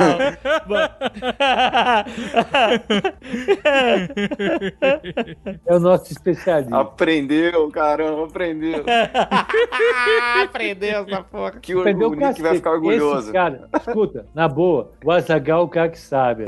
[5.65, 6.77] É o nosso especialista.
[6.77, 8.83] Aprendeu, caramba, aprendeu.
[10.43, 11.51] Aprendeu essa porra.
[11.62, 13.19] Que o, Aprendeu o Nick vai ficar orgulhoso.
[13.19, 16.45] Esse cara, escuta, na boa, o Azagal é o cara que sabe.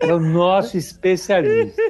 [0.00, 1.80] É o nosso especialista.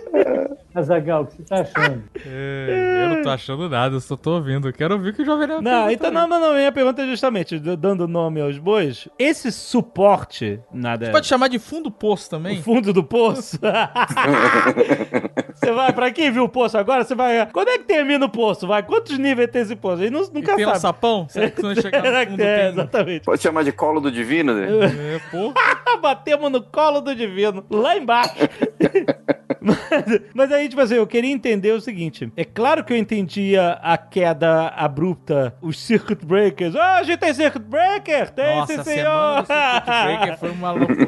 [0.75, 2.03] Azagal, o que você tá achando?
[2.25, 4.69] É, eu não tô achando nada, eu só tô ouvindo.
[4.69, 6.15] Eu quero ouvir o que o Jovem Nerd Não, pergunta então aí.
[6.15, 6.59] não, não, não.
[6.59, 11.11] Minha pergunta é justamente, dando nome aos bois, esse suporte, nada.
[11.11, 12.63] Pode chamar de fundo poço O também?
[12.63, 13.59] fundo do poço.
[15.55, 17.47] você vai, pra quem viu o poço agora, você vai.
[17.53, 18.67] Quando é que termina o poço?
[18.67, 18.83] Vai?
[18.83, 20.03] Quantos níveis tem esse poço?
[20.03, 20.81] Aí nu- E nunca tem um sabe.
[20.81, 21.27] sapão?
[21.31, 22.69] Será que quando chegar no fundo é, tem...
[22.73, 23.25] exatamente.
[23.25, 24.69] Pode chamar de colo do divino, né?
[25.17, 25.55] É, porra.
[26.03, 28.35] Batemos no colo do divino, lá embaixo.
[29.63, 33.73] Mas, mas aí, tipo assim, eu queria entender o seguinte: é claro que eu entendia
[33.83, 36.75] a queda abrupta, os circuit breakers.
[36.77, 38.31] Ah, a gente tem circuit breaker!
[38.31, 39.47] Tem, Nossa, sim, senhor!
[39.47, 41.07] Circuit Breaker foi uma loucura.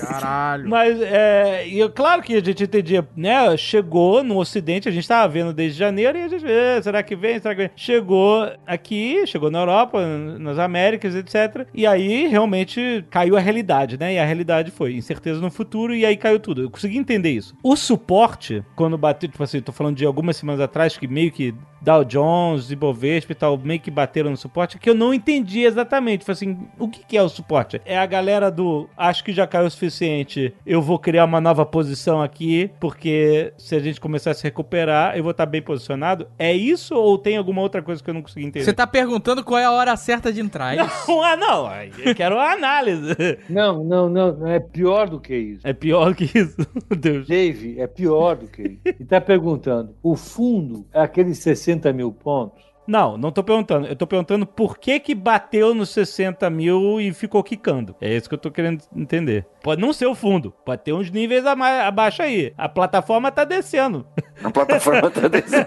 [0.00, 0.68] Caralho.
[0.68, 3.56] Mas, é, eu- claro que a gente entendia, né?
[3.56, 7.16] Chegou no Ocidente, a gente tava vendo desde janeiro e a gente, "Eh, será que
[7.16, 7.38] vem?
[7.40, 7.70] Será que vem?
[7.76, 10.00] Chegou aqui, chegou na Europa,
[10.38, 11.66] nas Américas, etc.
[11.74, 14.14] E aí realmente caiu a realidade, né?
[14.14, 16.62] E a realidade foi incerteza no futuro e aí caiu tudo.
[16.62, 17.54] Eu consegui entender isso.
[17.62, 21.54] O suporte, quando bateu, tipo assim, tô falando de algumas semanas atrás que meio que
[21.86, 26.24] Dow Jones, Ibovespa e tal, meio que bateram no suporte, que eu não entendi exatamente.
[26.24, 27.80] Falei assim, o que, que é o suporte?
[27.84, 31.64] É a galera do acho que já caiu o suficiente, eu vou criar uma nova
[31.64, 36.26] posição aqui, porque se a gente começar a se recuperar, eu vou estar bem posicionado?
[36.36, 38.64] É isso ou tem alguma outra coisa que eu não consegui entender?
[38.64, 41.06] Você tá perguntando qual é a hora certa de entrar, é isso?
[41.06, 41.70] Não, ah, não.
[42.04, 43.14] Eu quero uma análise.
[43.48, 45.64] Não, não, não, não, é pior do que isso.
[45.64, 46.56] É pior que isso.
[46.90, 47.28] Meu Deus.
[47.28, 48.96] Dave, é pior do que isso.
[48.98, 52.64] E tá perguntando, o fundo é aqueles 60 mil pontos?
[52.86, 53.88] Não, não tô perguntando.
[53.88, 57.96] Eu tô perguntando por que que bateu nos 60 mil e ficou quicando.
[58.00, 59.44] É isso que eu tô querendo entender.
[59.60, 60.54] Pode não ser o fundo.
[60.64, 62.52] Pode ter uns níveis abaixo aí.
[62.56, 64.06] A plataforma tá descendo.
[64.40, 65.66] A plataforma tá descendo.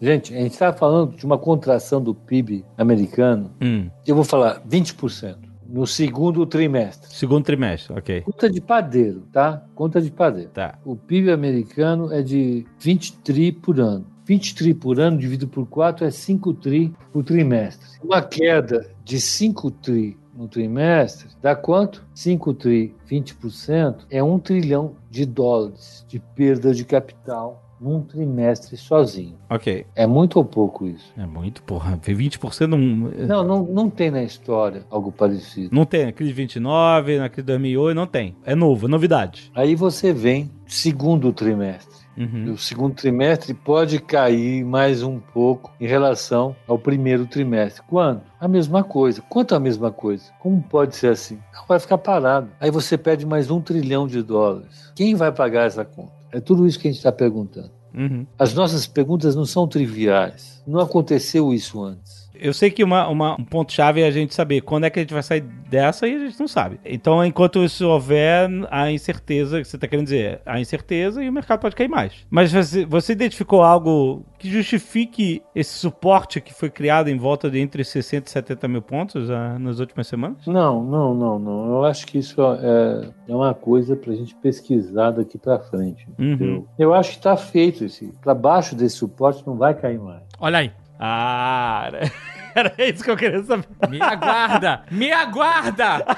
[0.00, 4.60] Gente, a gente está falando de uma contração do PIB americano, Hum, eu vou falar
[4.68, 5.36] 20%,
[5.68, 7.08] no segundo trimestre.
[7.14, 8.22] segundo trimestre, ok.
[8.22, 9.62] Conta de padeiro, tá?
[9.76, 10.50] Conta de padeiro.
[10.50, 10.76] Tá.
[10.84, 14.15] O PIB americano é de 20 tri por ano.
[14.26, 17.86] 20 tri por ano dividido por 4 é 5 tri por trimestre.
[18.02, 22.04] Uma queda de 5 tri no trimestre, dá quanto?
[22.12, 29.36] 5 tri, 20%, é 1 trilhão de dólares de perda de capital num trimestre sozinho.
[29.48, 29.86] Ok.
[29.94, 31.12] É muito ou pouco isso?
[31.16, 31.96] É muito, porra.
[31.98, 32.78] 20% não.
[32.78, 35.74] Não, não, não tem na história algo parecido.
[35.74, 36.06] Não tem.
[36.06, 38.34] Na crise de 29, na crise de 2008, não tem.
[38.44, 39.52] É novo, é novidade.
[39.54, 42.05] Aí você vem segundo trimestre.
[42.16, 42.52] Uhum.
[42.52, 47.82] O segundo trimestre pode cair mais um pouco em relação ao primeiro trimestre.
[47.86, 48.22] Quando?
[48.40, 49.22] A mesma coisa.
[49.28, 50.24] Quanto a mesma coisa?
[50.38, 51.38] Como pode ser assim?
[51.68, 52.48] Vai ficar parado.
[52.58, 54.92] Aí você pede mais um trilhão de dólares.
[54.94, 56.12] Quem vai pagar essa conta?
[56.32, 57.70] É tudo isso que a gente está perguntando.
[57.94, 58.26] Uhum.
[58.38, 60.62] As nossas perguntas não são triviais.
[60.66, 62.15] Não aconteceu isso antes.
[62.40, 65.02] Eu sei que uma, uma- um ponto-chave é a gente saber quando é que a
[65.02, 66.78] gente vai sair dessa e a gente não sabe.
[66.84, 71.32] Então, enquanto isso houver, a incerteza, que você está querendo dizer, a incerteza e o
[71.32, 72.12] mercado pode cair mais.
[72.30, 77.58] Mas você, você identificou algo que justifique esse suporte que foi criado em volta de
[77.58, 80.46] entre 60 e 70 mil pontos ah, nas últimas semanas?
[80.46, 81.66] Não, não, não, não.
[81.76, 86.06] Eu acho que isso é, é uma coisa para a gente pesquisar daqui para frente.
[86.18, 86.64] Uhum.
[86.78, 88.12] Eu acho que está feito esse.
[88.20, 90.22] Para baixo desse suporte não vai cair mais.
[90.38, 90.70] Olha aí.
[90.98, 92.12] Ah, era,
[92.54, 93.66] era isso que eu queria saber.
[93.88, 94.82] Me aguarda!
[94.90, 96.04] me aguarda!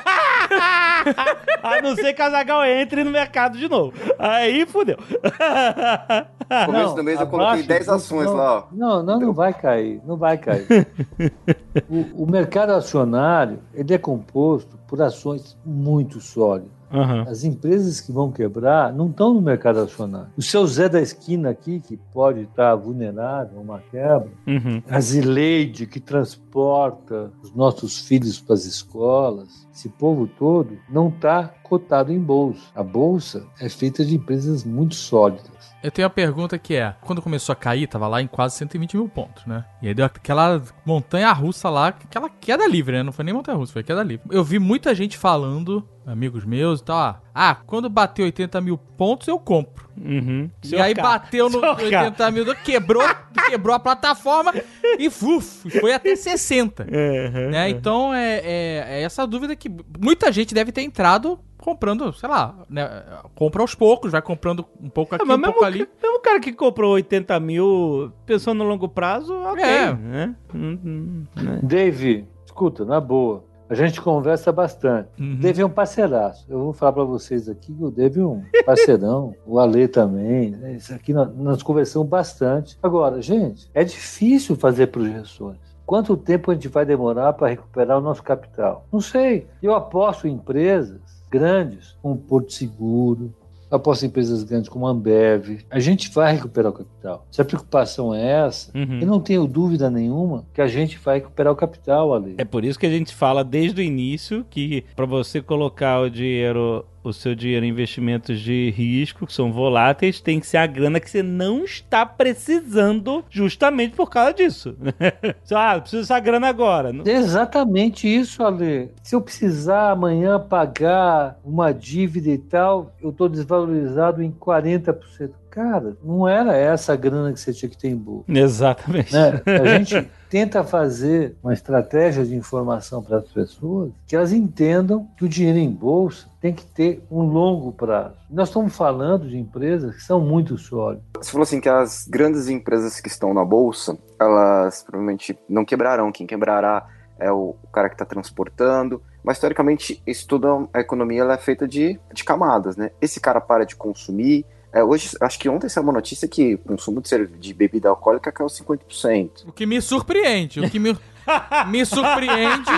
[1.63, 3.93] A não ser que a Zagal entre no mercado de novo.
[4.19, 4.97] Aí fudeu.
[4.99, 8.65] No começo Não, do mês eu coloquei abaixo 10 do- ações não, lá, ó.
[8.73, 10.67] Não, não, não vai cair, não vai cair.
[11.89, 16.71] o, o mercado acionário ele é composto por ações muito sólidas.
[16.93, 17.23] Aham.
[17.29, 20.29] As empresas que vão quebrar não estão no mercado acionário.
[20.37, 24.83] O seu Zé da esquina aqui, que pode estar vulnerável a uma quebra, Uhum.
[24.89, 31.53] a Zileide, que transporta os nossos filhos para as escolas, esse povo todo não está
[31.69, 32.61] cotado em bolsa.
[32.75, 35.69] A bolsa é feita de empresas muito sólidas.
[35.83, 38.97] Eu tenho uma pergunta que é: quando começou a cair, tava lá em quase 120
[38.97, 39.65] mil pontos, né?
[39.81, 43.03] E aí deu aquela montanha russa lá, aquela queda livre, né?
[43.03, 44.27] Não foi nem montanha russa, foi queda livre.
[44.31, 48.77] Eu vi muita gente falando, amigos meus e tal, ah, ah, quando bater 80 mil
[48.77, 49.88] pontos eu compro.
[50.05, 50.51] Uhum.
[50.65, 52.05] e aí bateu no Seu cara.
[52.07, 53.03] 80 mil, quebrou,
[53.49, 54.53] quebrou a plataforma
[54.99, 56.85] e fuf, foi até 60.
[56.85, 57.51] Uhum.
[57.51, 57.69] né?
[57.71, 62.55] Então é, é- é essa dúvida que muita gente deve ter entrado comprando, sei lá,
[62.71, 62.89] né?
[63.35, 65.87] compra aos poucos, vai comprando um pouco aqui, Ah, mas um pouco ali.
[66.03, 69.63] mesmo o cara que comprou 80 mil pensando no longo prazo, ok.
[69.65, 69.93] É.
[69.93, 70.35] Né?
[70.55, 71.59] Hum, hum, né?
[71.63, 73.45] Dave, escuta, na boa.
[73.71, 75.09] A gente conversa bastante.
[75.19, 75.39] Uhum.
[75.41, 76.47] Dave é um parceiraço.
[76.49, 79.35] Eu vou falar para vocês aqui que o Dave é um parceirão.
[79.47, 80.51] o Ale também.
[80.53, 80.73] né?
[80.73, 82.79] Isso aqui nós, nós conversamos bastante.
[82.83, 85.59] Agora, gente, é difícil fazer projeções.
[85.85, 88.87] Quanto tempo a gente vai demorar para recuperar o nosso capital?
[88.93, 89.47] Não sei.
[89.63, 91.01] Eu aposto em empresas
[91.31, 93.35] grandes, como Porto Seguro,
[93.71, 95.61] eu aposto em empresas grandes como a Ambev.
[95.71, 97.27] A gente vai recuperar o capital.
[97.31, 99.01] Se a preocupação é essa, Uhum.
[99.01, 102.35] eu não tenho dúvida nenhuma que a gente vai recuperar o capital, Ale.
[102.39, 106.11] É por isso que a gente fala desde o início que para você colocar o
[106.11, 110.67] dinheiro, o seu dinheiro em investimentos de risco, que são voláteis, tem que ser a
[110.67, 114.77] grana que você não está precisando justamente por causa disso.
[115.53, 116.93] ah, preciso dessa grana agora.
[117.07, 118.91] É exatamente isso, Ale.
[119.03, 125.31] Se eu precisar amanhã pagar uma dívida e tal, eu estou desvalorizado em 40%.
[125.59, 128.27] Cara, não era essa a grana que você tinha que ter em bolsa.
[128.29, 129.13] Exatamente.
[129.13, 129.43] né?
[129.45, 135.25] A gente tenta fazer uma estratégia de informação para as pessoas que elas entendam que
[135.25, 138.15] o dinheiro em bolsa tem que ter um longo prazo.
[138.31, 141.03] Nós estamos falando de empresas que são muito sólidas.
[141.17, 146.13] Você falou assim que as grandes empresas que estão na bolsa, elas provavelmente não quebrarão.
[146.13, 146.87] Quem quebrará
[147.19, 149.03] é o cara que está transportando.
[149.25, 152.93] Mas, teoricamente, isso tudo, a economia ela é feita de, de camadas, né?
[153.03, 154.47] Esse cara para de consumir.
[154.73, 158.31] É, hoje, acho que ontem saiu uma notícia que o consumo de, de bebida alcoólica
[158.31, 159.49] caiu 50%.
[159.49, 160.97] O que me surpreende, o que me,
[161.69, 162.71] me surpreende.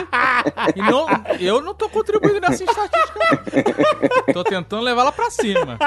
[0.76, 1.06] E não,
[1.40, 3.18] eu não tô contribuindo nessa estatística.
[3.18, 4.34] não.
[4.34, 5.78] Tô tentando levar ela pra cima.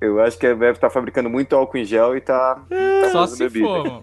[0.00, 2.56] Eu acho que a Bev tá fabricando muito álcool em gel e tá.
[3.02, 3.66] tá Só se bebida.
[3.66, 4.00] for.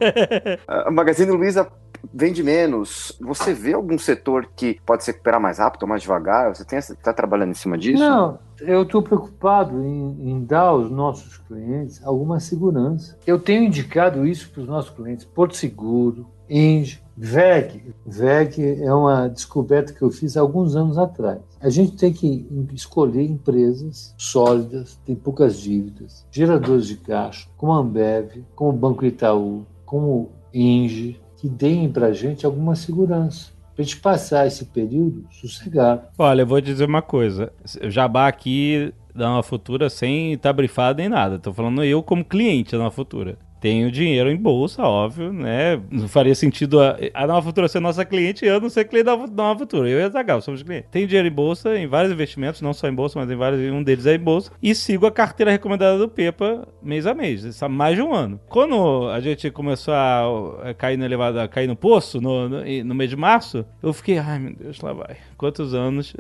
[0.88, 1.70] A Magazine Luiza
[2.14, 3.18] vende menos.
[3.22, 6.54] Você vê algum setor que pode se recuperar mais rápido ou mais devagar?
[6.54, 8.02] Você tem, tá trabalhando em cima disso?
[8.02, 13.18] Não, eu estou preocupado em, em dar aos nossos clientes alguma segurança.
[13.26, 15.26] Eu tenho indicado isso para os nossos clientes.
[15.26, 17.94] Porto Seguro, Inge, VEG.
[18.06, 21.40] VEG é uma descoberta que eu fiz alguns anos atrás.
[21.62, 27.78] A gente tem que escolher empresas sólidas, tem poucas dívidas, geradores de caixa, como a
[27.78, 33.52] Ambev, como o Banco Itaú, como Inge, que deem para a gente alguma segurança.
[33.73, 36.02] Para a gente passar esse período sossegado.
[36.17, 37.52] Olha, eu vou dizer uma coisa.
[37.84, 41.39] Jabá aqui da Nova Futura sem estar brifado nem nada.
[41.39, 43.38] Tô falando eu como cliente da Nova Futura.
[43.60, 45.80] Tenho dinheiro em bolsa, óbvio, né?
[45.91, 49.06] Não faria sentido a, a Nova Futura ser nossa cliente e eu não ser cliente
[49.06, 49.89] da Nova Futura.
[49.89, 50.89] Eu e a Zagal somos clientes.
[50.91, 53.84] Tenho dinheiro em bolsa, em vários investimentos, não só em bolsa, mas em vários, um
[53.84, 54.52] deles é em bolsa.
[54.62, 57.43] E sigo a carteira recomendada do Pepa mês a mês.
[57.43, 58.39] Isso há mais de um ano.
[58.48, 62.95] Quando a gente começou a, cair no elevado, a cair no poço, no, no, no
[62.95, 65.17] mês de março, eu fiquei, ai meu Deus, lá vai.
[65.38, 66.15] Quantos anos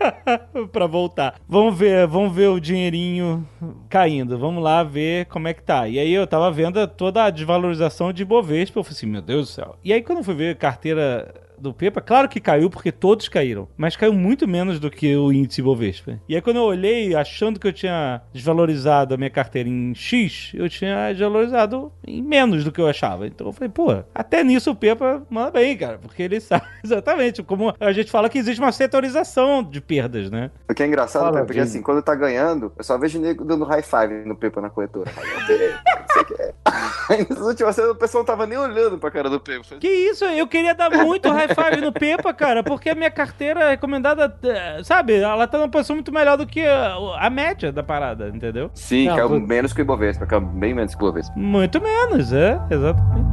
[0.72, 1.34] pra voltar?
[1.48, 3.46] Vamos ver, vamos ver o dinheirinho
[3.88, 4.38] caindo.
[4.38, 5.88] Vamos lá ver como é que tá.
[5.88, 6.65] E aí eu tava vendo
[6.96, 8.78] toda a desvalorização de Bovespa.
[8.78, 9.76] Eu falei assim, meu Deus do céu.
[9.84, 13.68] E aí quando eu fui ver carteira do Pepa, claro que caiu porque todos caíram,
[13.76, 16.18] mas caiu muito menos do que o índice Bovespa.
[16.28, 20.52] E aí quando eu olhei, achando que eu tinha desvalorizado a minha carteira em X,
[20.54, 23.26] eu tinha desvalorizado em menos do que eu achava.
[23.26, 27.42] Então eu falei, pô, até nisso o Pepa manda bem, cara, porque ele sabe exatamente
[27.42, 30.50] como a gente fala que existe uma setorização de perdas, né?
[30.68, 33.22] O que é engraçado, Fala, Pepa, porque assim, quando tá ganhando, eu só vejo o
[33.22, 35.10] nego dando high five no Pepa na corretora.
[35.16, 35.54] Aí
[36.40, 36.54] é.
[37.08, 39.76] Aí nas últimas cenas o pessoal não tava nem olhando pra cara do Pepa.
[39.78, 43.70] Que isso, eu queria dar muito high five no Pepa, cara, porque a minha carteira
[43.70, 47.82] recomendada, eh, sabe, ela tá numa posição muito melhor do que a, a média da
[47.82, 48.70] parada, entendeu?
[48.74, 51.34] Sim, Não, caiu vou- menos que o Ibovespa, caiu bem menos que o Ibovespa.
[51.38, 53.26] Muito menos, é, exatamente.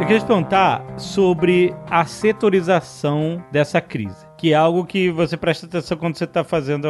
[0.00, 4.27] Eu queria te perguntar sobre a setorização dessa crise.
[4.38, 6.86] Que é algo que você presta atenção quando você está fazendo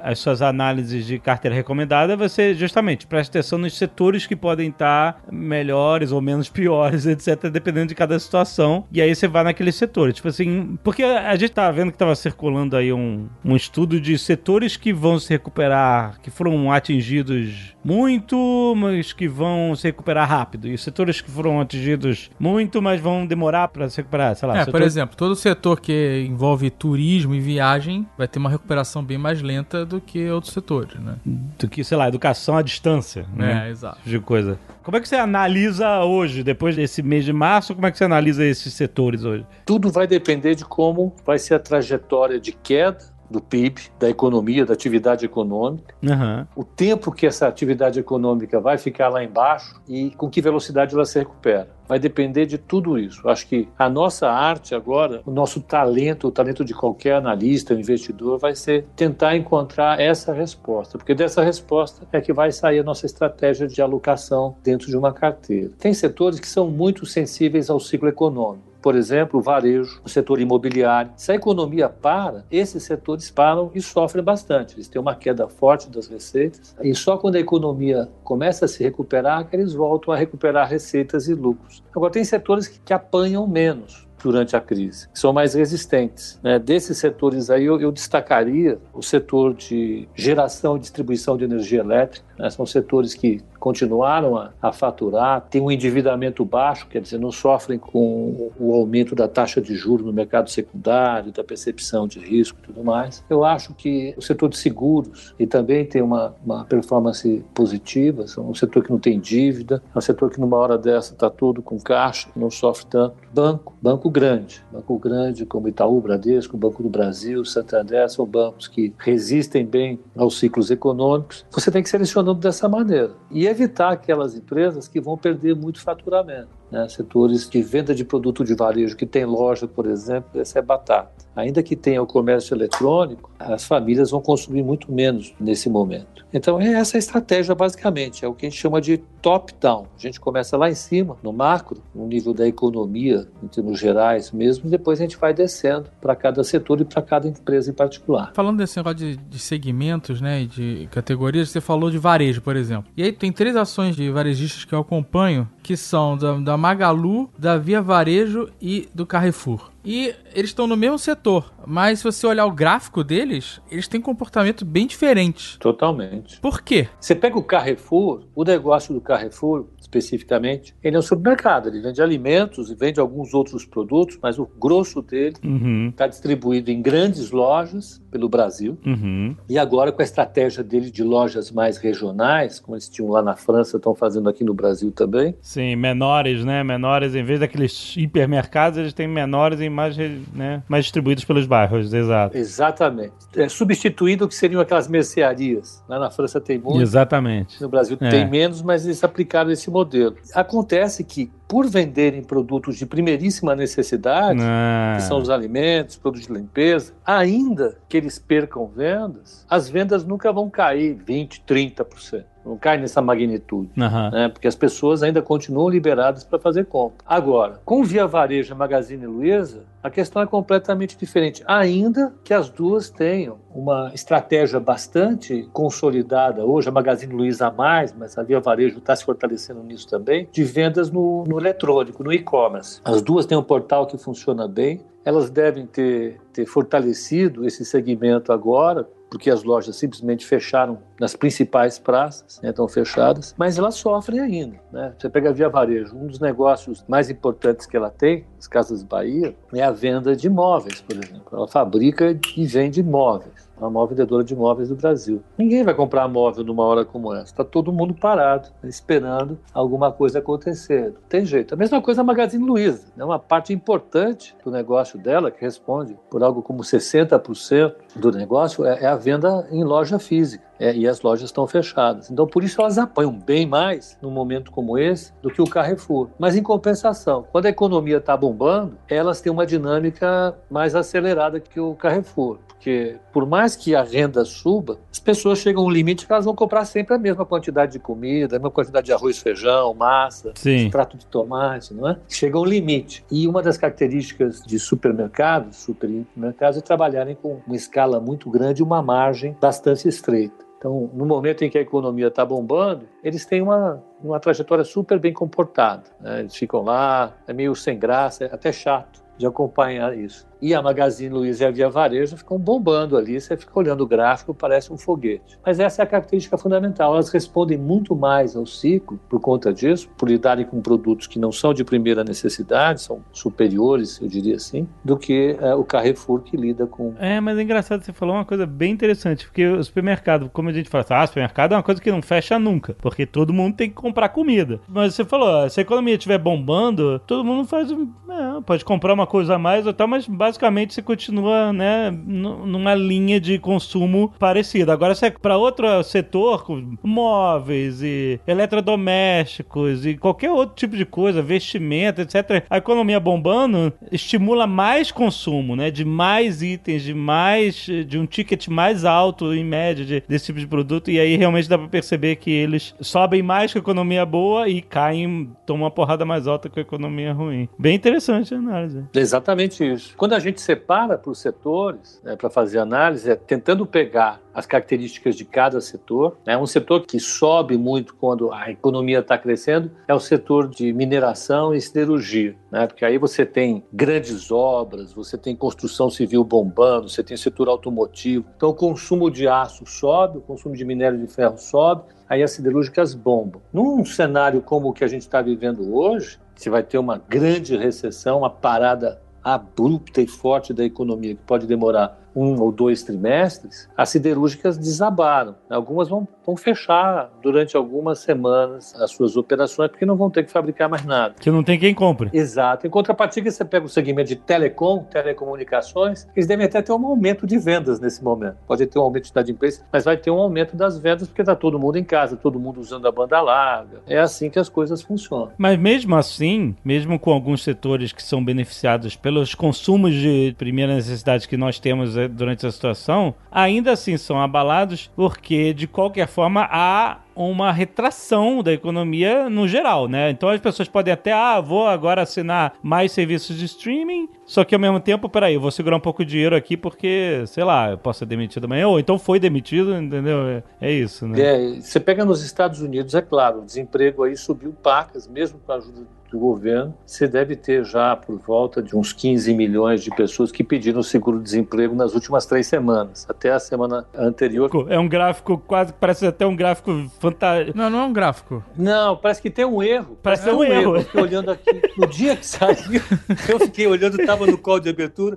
[0.00, 2.16] as suas análises de carteira recomendada.
[2.16, 7.88] Você justamente presta atenção nos setores que podem estar melhores ou menos piores, etc., dependendo
[7.88, 8.84] de cada situação.
[8.92, 10.14] E aí você vai naqueles setores.
[10.14, 14.16] Tipo assim, porque a gente tá vendo que estava circulando aí um, um estudo de
[14.16, 20.68] setores que vão se recuperar, que foram atingidos muito, mas que vão se recuperar rápido.
[20.68, 24.36] E setores que foram atingidos muito, mas vão demorar para se recuperar.
[24.36, 28.38] Sei lá, É, setor- por exemplo, todo setor que envolve turismo e viagem vai ter
[28.38, 31.16] uma recuperação bem mais lenta do que outros setores, né?
[31.24, 33.66] do que, sei lá, educação à distância, né?
[33.66, 33.96] É, exato.
[33.96, 34.58] Tipo de coisa.
[34.82, 38.04] Como é que você analisa hoje, depois desse mês de março, como é que você
[38.04, 39.46] analisa esses setores hoje?
[39.64, 44.64] Tudo vai depender de como vai ser a trajetória de queda do PIB, da economia,
[44.64, 46.46] da atividade econômica, Aham.
[46.54, 51.04] o tempo que essa atividade econômica vai ficar lá embaixo e com que velocidade ela
[51.04, 51.68] se recupera.
[51.88, 53.28] Vai depender de tudo isso.
[53.28, 58.38] Acho que a nossa arte agora, o nosso talento, o talento de qualquer analista, investidor,
[58.38, 63.04] vai ser tentar encontrar essa resposta, porque dessa resposta é que vai sair a nossa
[63.04, 65.70] estratégia de alocação dentro de uma carteira.
[65.78, 68.71] Tem setores que são muito sensíveis ao ciclo econômico.
[68.82, 71.12] Por exemplo, o varejo, o setor imobiliário.
[71.16, 74.74] Se a economia para, esses setores param e sofrem bastante.
[74.74, 78.82] Eles têm uma queda forte das receitas e só quando a economia começa a se
[78.82, 81.82] recuperar que eles voltam a recuperar receitas e lucros.
[81.94, 86.38] Agora, tem setores que, que apanham menos durante a crise, que são mais resistentes.
[86.42, 86.58] Né?
[86.58, 92.24] Desses setores aí, eu, eu destacaria o setor de geração e distribuição de energia elétrica.
[92.38, 92.48] né?
[92.50, 97.78] São setores que continuaram a, a faturar, têm um endividamento baixo, quer dizer, não sofrem
[97.78, 102.66] com o aumento da taxa de juros no mercado secundário, da percepção de risco e
[102.66, 103.24] tudo mais.
[103.30, 108.50] Eu acho que o setor de seguros e também tem uma, uma performance positiva, são
[108.50, 111.62] um setor que não tem dívida, é um setor que numa hora dessa está todo
[111.62, 113.14] com caixa, não sofre tanto.
[113.32, 118.92] Banco, banco grande, banco grande como Itaú, Bradesco, Banco do Brasil, Santander, são bancos que
[118.98, 121.46] resistem bem aos ciclos econômicos.
[121.52, 126.61] Você tem que selecionando dessa maneira e evitar aquelas empresas que vão perder muito faturamento.
[126.72, 126.88] Né?
[126.88, 131.12] Setores de venda de produto de varejo que tem loja, por exemplo, essa é batata.
[131.36, 136.22] Ainda que tenha o comércio eletrônico, as famílias vão consumir muito menos nesse momento.
[136.32, 138.24] Então, é essa a estratégia, basicamente.
[138.24, 139.86] É o que a gente chama de top-down.
[139.96, 144.32] A gente começa lá em cima, no macro, no nível da economia, em termos gerais
[144.32, 147.74] mesmo, e depois a gente vai descendo para cada setor e para cada empresa em
[147.74, 148.32] particular.
[148.34, 152.56] Falando desse negócio de, de segmentos, né, e de categorias, você falou de varejo, por
[152.56, 152.90] exemplo.
[152.96, 157.30] E aí tem três ações de varejistas que eu acompanho, que são da, da Magalu,
[157.38, 159.71] da Via Varejo e do Carrefour.
[159.84, 164.00] E eles estão no mesmo setor, mas se você olhar o gráfico deles, eles têm
[164.00, 165.58] comportamento bem diferente.
[165.58, 166.40] Totalmente.
[166.40, 166.88] Por quê?
[167.00, 172.00] Você pega o Carrefour, o negócio do Carrefour, especificamente, ele é um supermercado, ele vende
[172.02, 175.88] alimentos e vende alguns outros produtos, mas o grosso dele Uhum.
[175.90, 178.78] está distribuído em grandes lojas pelo Brasil.
[178.86, 179.34] Uhum.
[179.48, 183.34] E agora, com a estratégia dele de lojas mais regionais, como eles tinham lá na
[183.36, 186.62] França, estão fazendo aqui no Brasil também, Sim, menores, né?
[186.62, 191.92] Menores, em vez daqueles hipermercados, eles têm menores em mais, né, mais distribuídos pelos bairros,
[191.92, 192.36] exato.
[192.36, 193.12] Exatamente.
[193.34, 195.82] É, substituindo o que seriam aquelas mercearias.
[195.88, 196.80] Lá na França tem muito.
[196.82, 197.60] Exatamente.
[197.60, 198.08] No Brasil É.
[198.10, 200.16] tem menos, mas eles aplicaram esse modelo.
[200.34, 206.32] Acontece que, por venderem produtos de primeiríssima necessidade, Ah, que são os alimentos, produtos de
[206.32, 212.24] limpeza, ainda que eles percam vendas, as vendas nunca vão cair 20%, 30%.
[212.44, 213.70] Não cai nessa magnitude.
[213.78, 214.10] aham.
[214.10, 214.28] né?
[214.28, 216.98] Porque as pessoas ainda continuam liberadas para fazer compra.
[217.06, 221.42] Agora, com Via Varejo e Magazine Luiza, a questão é completamente diferente.
[221.46, 227.92] Ainda que as duas tenham uma estratégia bastante consolidada hoje, a Magazine Luiza a mais,
[227.92, 232.12] mas a Via Varejo está se fortalecendo nisso também, de vendas no, no eletrônico, no
[232.12, 232.80] e-commerce.
[232.84, 238.32] As duas têm um portal que funciona bem, elas devem ter, ter fortalecido esse segmento
[238.32, 244.20] agora, porque as lojas simplesmente fecharam nas principais praças, né, estão fechadas, mas elas sofrem
[244.20, 244.58] ainda.
[244.72, 244.94] Né?
[244.96, 248.82] Você pega a Via Varejo, um dos negócios mais importantes que ela tem, as Casas
[248.82, 251.28] Bahia, é a venda de imóveis, por exemplo.
[251.32, 253.48] Ela fabrica e vende imóveis.
[253.60, 255.22] É a maior vendedora de imóveis do Brasil.
[255.38, 257.26] Ninguém vai comprar móvel numa hora como essa.
[257.26, 260.86] Está todo mundo parado, esperando alguma coisa acontecer.
[260.86, 261.54] Não tem jeito.
[261.54, 262.86] A mesma coisa a Magazine Luiza.
[262.98, 268.66] É uma parte importante do negócio dela, que responde por algo como 60% do negócio,
[268.66, 270.42] é é a venda em loja física.
[270.62, 272.08] É, e as lojas estão fechadas.
[272.08, 276.10] Então, por isso, elas apanham bem mais num momento como esse do que o Carrefour.
[276.16, 281.58] Mas, em compensação, quando a economia está bombando, elas têm uma dinâmica mais acelerada que
[281.58, 282.38] o Carrefour.
[282.46, 286.26] Porque, por mais que a renda suba, as pessoas chegam a um limite que elas
[286.26, 290.30] vão comprar sempre a mesma quantidade de comida, a mesma quantidade de arroz, feijão, massa,
[290.36, 290.66] Sim.
[290.66, 291.98] extrato de tomate, não é?
[292.08, 293.04] Chega um limite.
[293.10, 298.64] E uma das características de supermercados, supermercados, é trabalharem com uma escala muito grande e
[298.64, 300.51] uma margem bastante estreita.
[300.62, 304.96] Então, no momento em que a economia está bombando, eles têm uma, uma trajetória super
[305.00, 305.82] bem comportada.
[305.98, 306.20] né?
[306.20, 310.24] Eles ficam lá, é meio sem graça, é até chato de acompanhar isso.
[310.42, 313.86] E a Magazine Luiza e a Via Varejo ficam bombando ali, você fica olhando o
[313.86, 315.38] gráfico, parece um foguete.
[315.46, 319.88] Mas essa é a característica fundamental, elas respondem muito mais ao ciclo por conta disso,
[319.96, 324.66] por lidarem com produtos que não são de primeira necessidade, são superiores, eu diria assim,
[324.84, 328.24] do que eh, o Carrefour que lida com É, mas é engraçado, você falou uma
[328.24, 331.80] coisa bem interessante, porque o supermercado, como a gente fala, ah, supermercado é uma coisa
[331.80, 334.60] que não fecha nunca, porque todo mundo tem que comprar comida.
[334.66, 339.06] Mas você falou, se a economia estiver bombando, todo mundo faz, é, pode comprar uma
[339.06, 344.12] coisa a mais ou tal, mas basicamente você continua, né, nu- numa linha de consumo
[344.18, 344.72] parecida.
[344.72, 346.44] Agora, se é para outro setor,
[346.82, 354.46] móveis e eletrodomésticos e qualquer outro tipo de coisa, vestimenta, etc., a economia bombando estimula
[354.46, 359.84] mais consumo, né, de mais itens, de mais, de um ticket mais alto em média
[359.84, 363.52] de- desse tipo de produto, e aí realmente dá pra perceber que eles sobem mais
[363.52, 367.48] com a economia boa e caem, tomam uma porrada mais alta com a economia ruim.
[367.58, 368.84] Bem interessante a análise.
[368.94, 369.94] Exatamente isso.
[369.96, 375.16] Quando a gente separa por setores né, para fazer análise, é tentando pegar as características
[375.16, 376.16] de cada setor.
[376.26, 376.36] Né?
[376.36, 381.54] Um setor que sobe muito quando a economia está crescendo é o setor de mineração
[381.54, 382.66] e siderurgia, né?
[382.66, 388.24] porque aí você tem grandes obras, você tem construção civil bombando, você tem setor automotivo.
[388.36, 392.30] Então o consumo de aço sobe, o consumo de minério de ferro sobe, aí as
[392.32, 393.40] siderúrgicas bombam.
[393.52, 397.56] Num cenário como o que a gente está vivendo hoje, se vai ter uma grande
[397.56, 403.68] recessão, uma parada abrupta e forte da economia, que pode demorar um ou dois trimestres,
[403.76, 405.34] as siderúrgicas desabaram.
[405.50, 410.30] Algumas vão, vão fechar durante algumas semanas as suas operações, porque não vão ter que
[410.30, 411.14] fabricar mais nada.
[411.20, 412.10] Que não tem quem compre.
[412.12, 412.66] Exato.
[412.66, 417.26] Em contrapartida, você pega o segmento de telecom, telecomunicações, eles devem até ter um aumento
[417.26, 418.36] de vendas nesse momento.
[418.46, 421.34] Pode ter um aumento de inadimplência, mas vai ter um aumento das vendas porque está
[421.34, 423.80] todo mundo em casa, todo mundo usando a banda larga.
[423.86, 425.32] É assim que as coisas funcionam.
[425.38, 431.28] Mas mesmo assim, mesmo com alguns setores que são beneficiados pelos consumos de primeira necessidade
[431.28, 436.98] que nós temos durante a situação, ainda assim são abalados porque, de qualquer forma, há
[437.14, 440.10] uma retração da economia no geral, né?
[440.10, 444.54] Então as pessoas podem até, ah, vou agora assinar mais serviços de streaming, só que
[444.54, 447.70] ao mesmo tempo, peraí, eu vou segurar um pouco de dinheiro aqui porque, sei lá,
[447.70, 450.26] eu posso ser demitido amanhã, ou então foi demitido, entendeu?
[450.26, 451.20] É, é isso, né?
[451.20, 455.52] É, você pega nos Estados Unidos, é claro, o desemprego aí subiu pacas, mesmo com
[455.52, 456.74] a ajuda do governo.
[456.86, 461.74] Você deve ter já por volta de uns 15 milhões de pessoas que pediram seguro-desemprego
[461.74, 464.50] nas últimas três semanas, até a semana anterior.
[464.68, 467.56] É um gráfico quase, parece até um gráfico fantástico.
[467.56, 468.44] Não, não é um gráfico.
[468.56, 469.96] Não, parece que tem um erro.
[470.02, 470.76] Parece tem um erro.
[470.76, 472.82] Eu fiquei olhando aqui, no dia que saiu,
[473.28, 475.16] eu fiquei olhando, estava no call de abertura,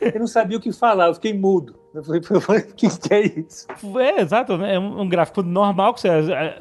[0.00, 1.74] eu não sabia o que falar, eu fiquei mudo.
[1.94, 2.04] Eu
[2.40, 3.66] falei, o que, que é isso?
[3.98, 4.58] É, exato.
[4.58, 4.74] né?
[4.74, 6.08] É um, um gráfico normal que você.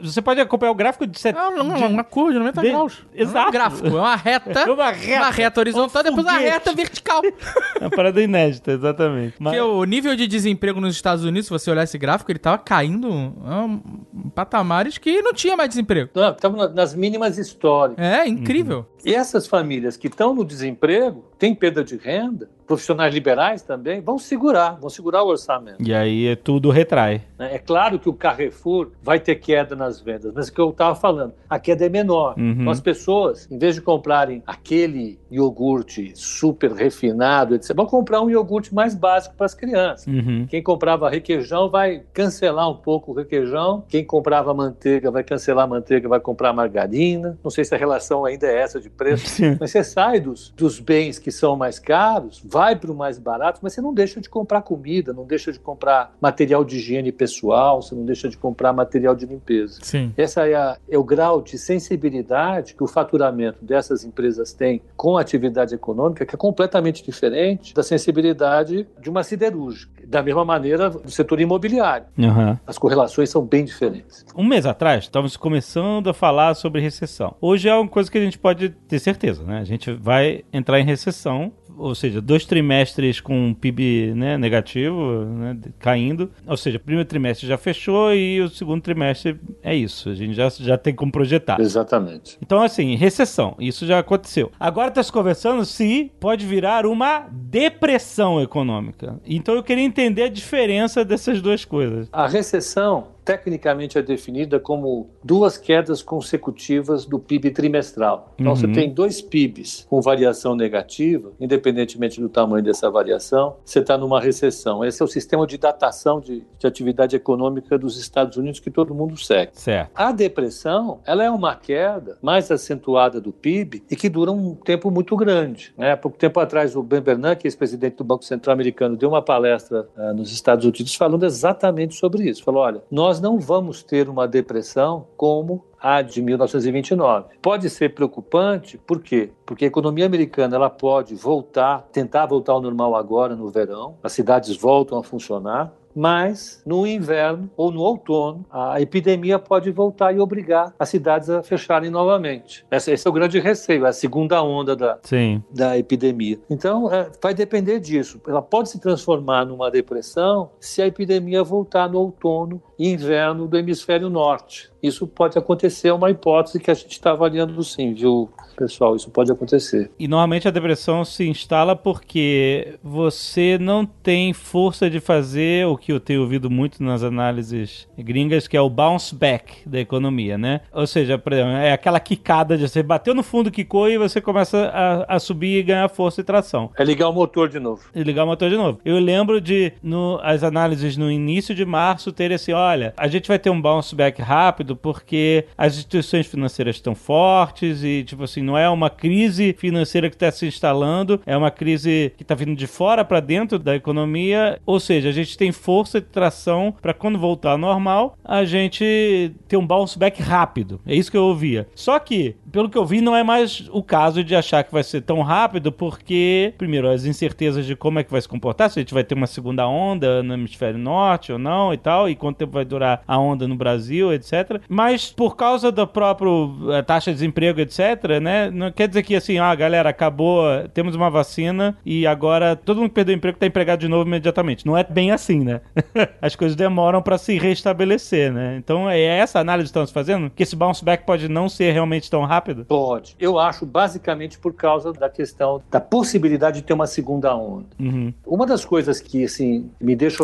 [0.01, 1.37] Você pode acompanhar o gráfico de 7.
[1.37, 3.05] É uma, uma curva de 90 de- graus.
[3.13, 3.45] Exato.
[3.45, 4.59] É um gráfico, é uma reta.
[4.65, 5.21] É uma reta.
[5.21, 7.21] Uma reta horizontal, Um depois uma reta vertical.
[7.75, 9.35] É uma parada inédita, exatamente.
[9.39, 12.39] Mas, Porque o nível de desemprego nos Estados Unidos, se você olhar esse gráfico, ele
[12.39, 13.65] tava caindo ah,
[14.13, 16.09] em patamares que não tinha mais desemprego.
[16.15, 18.03] Não, estamos na- nas mínimas históricas.
[18.03, 18.85] É incrível.
[18.94, 24.17] E essas famílias que estão no desemprego, têm perda de renda, profissionais liberais também, vão
[24.17, 25.77] segurar, vão segurar o orçamento.
[25.79, 27.21] E aí é tudo retrai.
[27.37, 27.55] né?
[27.55, 30.69] É claro que o Carrefour vai ter queda nas vendas, mas é o que eu
[30.69, 32.35] estava falando, a queda é menor.
[32.37, 32.51] Uhum.
[32.51, 38.29] Então as pessoas, em vez de comprarem aquele iogurte super refinado, etc., vão comprar um
[38.29, 40.07] iogurte mais básico para as crianças.
[40.07, 40.47] Uhum.
[40.49, 43.83] Quem comprava requeijão vai cancelar um pouco o requeijão.
[43.87, 47.37] Quem comprava manteiga vai cancelar a manteiga, vai comprar margarina.
[47.43, 49.41] Não sei se a relação ainda é essa de preço.
[49.59, 53.59] Mas você sai dos, dos bens que são mais caros, vai para o mais barato,
[53.61, 57.81] mas você não deixa de comprar comida, não deixa de comprar material de higiene pessoal,
[57.81, 59.79] você não deixa de comprar material de limpeza.
[59.81, 60.13] Sim.
[60.17, 65.17] Essa é, a- é o grau de sensibilidade que o faturamento dessas empresas tem com
[65.17, 69.94] a atividade econômica, que é completamente diferente da sensibilidade de uma siderúrgica.
[70.07, 72.07] Da mesma maneira, do setor imobiliário.
[72.17, 72.57] Uhum.
[72.65, 74.25] As correlações são bem diferentes.
[74.35, 77.35] Um mês atrás, estávamos começando a falar sobre recessão.
[77.41, 79.59] Hoje é uma coisa que a gente pode ter certeza, né?
[79.59, 85.57] A gente vai entrar em recessão, ou seja, dois trimestres com PIB né, negativo, né,
[85.79, 86.31] caindo.
[86.47, 90.09] Ou seja, o primeiro trimestre já fechou e o segundo trimestre é isso.
[90.09, 91.59] A gente já, já tem como projetar.
[91.59, 92.37] Exatamente.
[92.41, 94.51] Então, assim, recessão, isso já aconteceu.
[94.59, 99.19] Agora está se conversando se pode virar uma depressão econômica.
[99.25, 102.07] Então eu queria entender a diferença dessas duas coisas.
[102.11, 108.33] A recessão, tecnicamente, é definida como duas quedas consecutivas do PIB trimestral.
[108.39, 108.55] Então, Uhum.
[108.55, 114.21] você tem dois PIBs com variação negativa, independentemente do tamanho dessa variação, você está numa
[114.21, 114.85] recessão.
[114.85, 118.93] Esse é o sistema de datação de, de atividade econômica dos Estados Unidos que todo
[118.93, 119.51] mundo segue.
[119.55, 119.89] Certo.
[119.95, 124.91] A depressão, ela é uma queda mais acentuada do PIB e que dura um tempo
[124.91, 125.73] muito grande.
[125.77, 125.93] Né?
[125.93, 129.87] Há pouco tempo atrás, o Ben Bernanke, ex-presidente do Banco Central Americano, deu uma palestra
[129.97, 132.43] ah, nos Estados Unidos falando exatamente sobre isso.
[132.43, 137.35] Falou, olha, nós não vamos ter uma depressão como a de 1929.
[137.41, 139.31] Pode ser preocupante, por quê?
[139.45, 144.11] Porque a economia americana ela pode voltar, tentar voltar ao normal agora no verão, as
[144.11, 150.19] cidades voltam a funcionar, mas no inverno ou no outono a epidemia pode voltar e
[150.19, 152.65] obrigar as cidades a fecharem novamente.
[152.69, 155.43] Esse, esse é o grande receio, é a segunda onda da, Sim.
[155.49, 156.39] da epidemia.
[156.49, 158.19] Então, é, vai depender disso.
[158.27, 163.57] Ela pode se transformar numa depressão se a epidemia voltar no outono e inverno do
[163.57, 164.69] hemisfério norte.
[164.81, 168.95] Isso pode acontecer, é uma hipótese que a gente está avaliando sim, viu, pessoal?
[168.95, 169.89] Isso pode acontecer.
[169.97, 175.84] E normalmente a depressão se instala porque você não tem força de fazer o que
[175.91, 180.61] eu tenho ouvido muito nas análises gringas, que é o bounce back da economia, né?
[180.71, 184.71] Ou seja, exemplo, é aquela quicada de você bateu no fundo, quicou e você começa
[184.73, 186.71] a, a subir e ganhar força e tração.
[186.77, 187.83] É ligar o motor de novo.
[187.93, 188.79] E ligar o motor de novo.
[188.83, 193.27] Eu lembro de no, as análises no início de março terem assim: olha, a gente
[193.27, 198.41] vai ter um bounce back rápido porque as instituições financeiras estão fortes e, tipo assim,
[198.41, 202.55] não é uma crise financeira que está se instalando, é uma crise que está vindo
[202.55, 204.59] de fora para dentro da economia.
[204.65, 209.31] Ou seja, a gente tem força de tração para quando voltar ao normal, a gente
[209.47, 210.79] ter um bounce back rápido.
[210.85, 211.67] É isso que eu ouvia.
[211.75, 214.83] Só que, pelo que eu vi, não é mais o caso de achar que vai
[214.83, 218.79] ser tão rápido, porque, primeiro, as incertezas de como é que vai se comportar, se
[218.79, 222.15] a gente vai ter uma segunda onda no hemisfério norte ou não e tal, e
[222.15, 224.61] quanto tempo vai durar a onda no Brasil, etc.
[224.69, 226.29] Mas por causa da própria
[226.71, 228.49] eh, taxa de desemprego, etc., né?
[228.51, 232.89] Não quer dizer que assim, ah, galera, acabou, temos uma vacina e agora todo mundo
[232.89, 234.65] que perdeu o emprego está empregado de novo imediatamente.
[234.65, 235.61] Não é bem assim, né?
[236.21, 238.57] As coisas demoram para se restabelecer, né?
[238.57, 242.09] Então é essa análise que estamos fazendo, que esse bounce back pode não ser realmente
[242.09, 242.65] tão rápido?
[242.65, 243.15] Pode.
[243.19, 247.65] Eu acho basicamente por causa da questão da possibilidade de ter uma segunda onda.
[247.79, 248.13] Uhum.
[248.25, 250.23] Uma das coisas que assim me deixa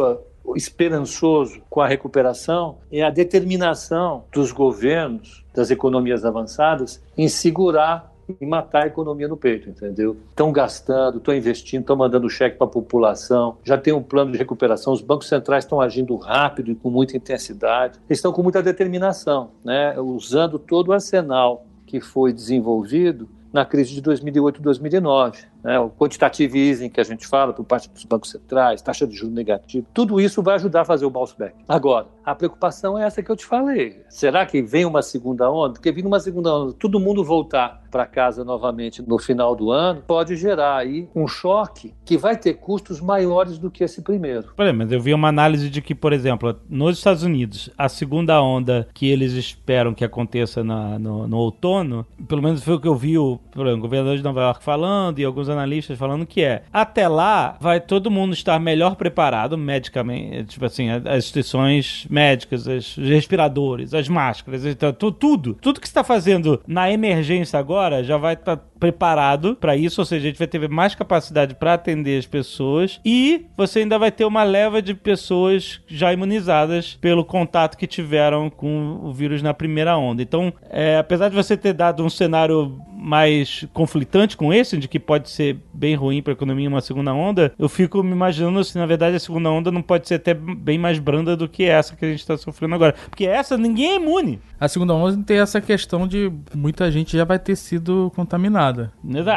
[0.56, 8.46] esperançoso com a recuperação é a determinação dos governos, das economias avançadas, em segurar e
[8.46, 10.16] matar a economia no peito, entendeu?
[10.30, 14.38] Estão gastando, estão investindo, estão mandando cheque para a população, já tem um plano de
[14.38, 19.52] recuperação, os bancos centrais estão agindo rápido e com muita intensidade, estão com muita determinação,
[19.64, 20.00] né?
[20.00, 25.51] usando todo o arsenal que foi desenvolvido na crise de 2008 2009.
[25.64, 29.16] Né, o quantitative easing que a gente fala por parte dos bancos centrais, taxa de
[29.16, 31.56] juros negativo, tudo isso vai ajudar a fazer o bounce back.
[31.68, 34.04] Agora, a preocupação é essa que eu te falei.
[34.10, 35.74] Será que vem uma segunda onda?
[35.74, 40.02] Porque vindo uma segunda onda, todo mundo voltar para casa novamente no final do ano,
[40.08, 44.54] pode gerar aí um choque que vai ter custos maiores do que esse primeiro.
[44.58, 48.42] Olha, mas eu vi uma análise de que, por exemplo, nos Estados Unidos, a segunda
[48.42, 52.88] onda que eles esperam que aconteça na, no, no, outono, pelo menos foi o que
[52.88, 56.64] eu vi o, o governador de Nova York falando e alguns analistas falando que é,
[56.72, 62.96] até lá vai todo mundo estar melhor preparado medicamente, tipo assim, as instituições médicas, os
[62.96, 68.58] respiradores, as máscaras, então, tudo, tudo que está fazendo na emergência agora já vai estar
[68.58, 72.26] tá preparado para isso, ou seja, a gente vai ter mais capacidade para atender as
[72.26, 77.86] pessoas e você ainda vai ter uma leva de pessoas já imunizadas pelo contato que
[77.86, 80.24] tiveram com o vírus na primeira onda.
[80.24, 85.00] Então, é, apesar de você ter dado um cenário mais conflitante com esse, de que
[85.00, 88.78] pode ser bem ruim para a economia uma segunda onda, eu fico me imaginando se
[88.78, 91.96] na verdade a segunda onda não pode ser até bem mais branda do que essa
[91.96, 92.96] que a gente está sofrendo agora.
[93.10, 94.40] Porque essa ninguém é imune.
[94.60, 98.71] A segunda onda tem essa questão de muita gente já vai ter sido contaminada.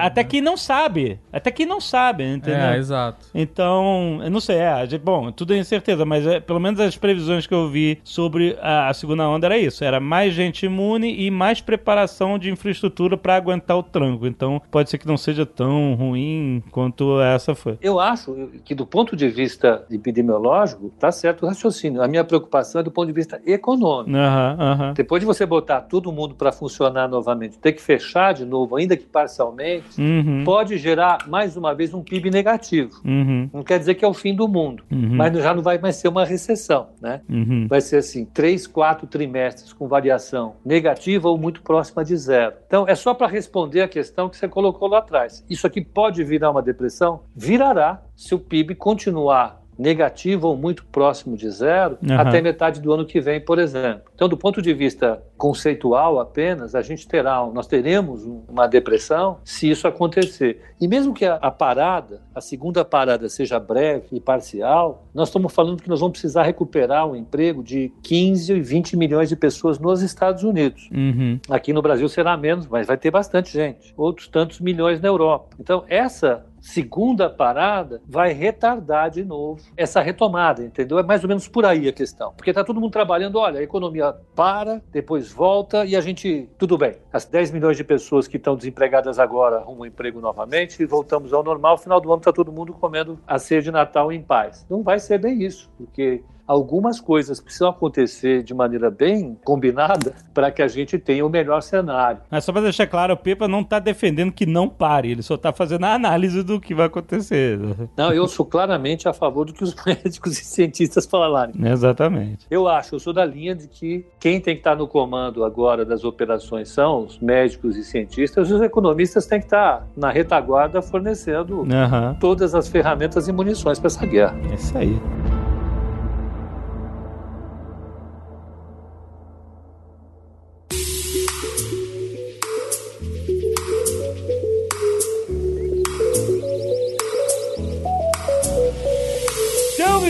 [0.00, 1.18] Até quem não sabe.
[1.32, 2.60] Até quem não sabe, entendeu?
[2.60, 3.26] É, exato.
[3.34, 7.46] Então, eu não sei, é, bom, tudo é incerteza, mas é, pelo menos as previsões
[7.46, 9.84] que eu vi sobre a, a segunda onda era isso.
[9.84, 14.26] Era mais gente imune e mais preparação de infraestrutura para aguentar o tranco.
[14.26, 17.78] Então pode ser que não seja tão ruim quanto essa foi.
[17.80, 22.02] Eu acho que do ponto de vista epidemiológico, tá certo o raciocínio.
[22.02, 24.16] A minha preocupação é do ponto de vista econômico.
[24.16, 24.94] Uhum, uhum.
[24.94, 28.96] Depois de você botar todo mundo para funcionar novamente, ter que fechar de novo, ainda
[28.96, 30.44] que parcialmente, uhum.
[30.44, 33.00] pode gerar mais uma vez um PIB negativo.
[33.04, 33.48] Uhum.
[33.52, 35.16] Não quer dizer que é o fim do mundo, uhum.
[35.16, 37.22] mas já não vai mais ser uma recessão, né?
[37.28, 37.66] Uhum.
[37.68, 42.54] Vai ser assim, três, quatro trimestres com variação negativa ou muito próxima de zero.
[42.66, 45.44] Então é só para responder a questão que você colocou lá atrás.
[45.48, 47.20] Isso aqui pode virar uma depressão?
[47.34, 52.18] Virará se o PIB continuar negativo ou muito próximo de zero uhum.
[52.18, 54.02] até metade do ano que vem, por exemplo.
[54.14, 59.70] Então, do ponto de vista conceitual apenas, a gente terá, nós teremos uma depressão se
[59.70, 60.60] isso acontecer.
[60.80, 65.52] E mesmo que a, a parada, a segunda parada seja breve e parcial, nós estamos
[65.52, 69.78] falando que nós vamos precisar recuperar um emprego de 15 e 20 milhões de pessoas
[69.78, 70.88] nos Estados Unidos.
[70.92, 71.38] Uhum.
[71.50, 73.92] Aqui no Brasil será menos, mas vai ter bastante gente.
[73.96, 75.56] Outros tantos milhões na Europa.
[75.58, 80.98] Então, essa segunda parada vai retardar de novo essa retomada, entendeu?
[80.98, 82.32] É mais ou menos por aí a questão.
[82.32, 86.78] Porque está todo mundo trabalhando, olha, a economia para, depois volta e a gente, tudo
[86.78, 86.96] bem.
[87.12, 91.44] As 10 milhões de pessoas que estão desempregadas agora arrumam emprego novamente e voltamos ao
[91.44, 91.76] normal.
[91.76, 94.66] Final do ano está todo mundo comendo a ceia de Natal em paz.
[94.68, 100.50] Não vai ser bem isso, porque algumas coisas precisam acontecer de maneira bem combinada para
[100.50, 102.20] que a gente tenha o melhor cenário.
[102.30, 105.34] Mas só para deixar claro, o Pepa não está defendendo que não pare, ele só
[105.34, 107.58] está fazendo a análise do que vai acontecer.
[107.96, 111.54] Não, eu sou claramente a favor do que os médicos e cientistas falarem.
[111.66, 112.46] Exatamente.
[112.50, 115.84] Eu acho, eu sou da linha de que quem tem que estar no comando agora
[115.84, 121.60] das operações são os médicos e cientistas, os economistas têm que estar na retaguarda fornecendo
[121.60, 122.14] uhum.
[122.20, 124.36] todas as ferramentas e munições para essa guerra.
[124.50, 125.33] É isso aí.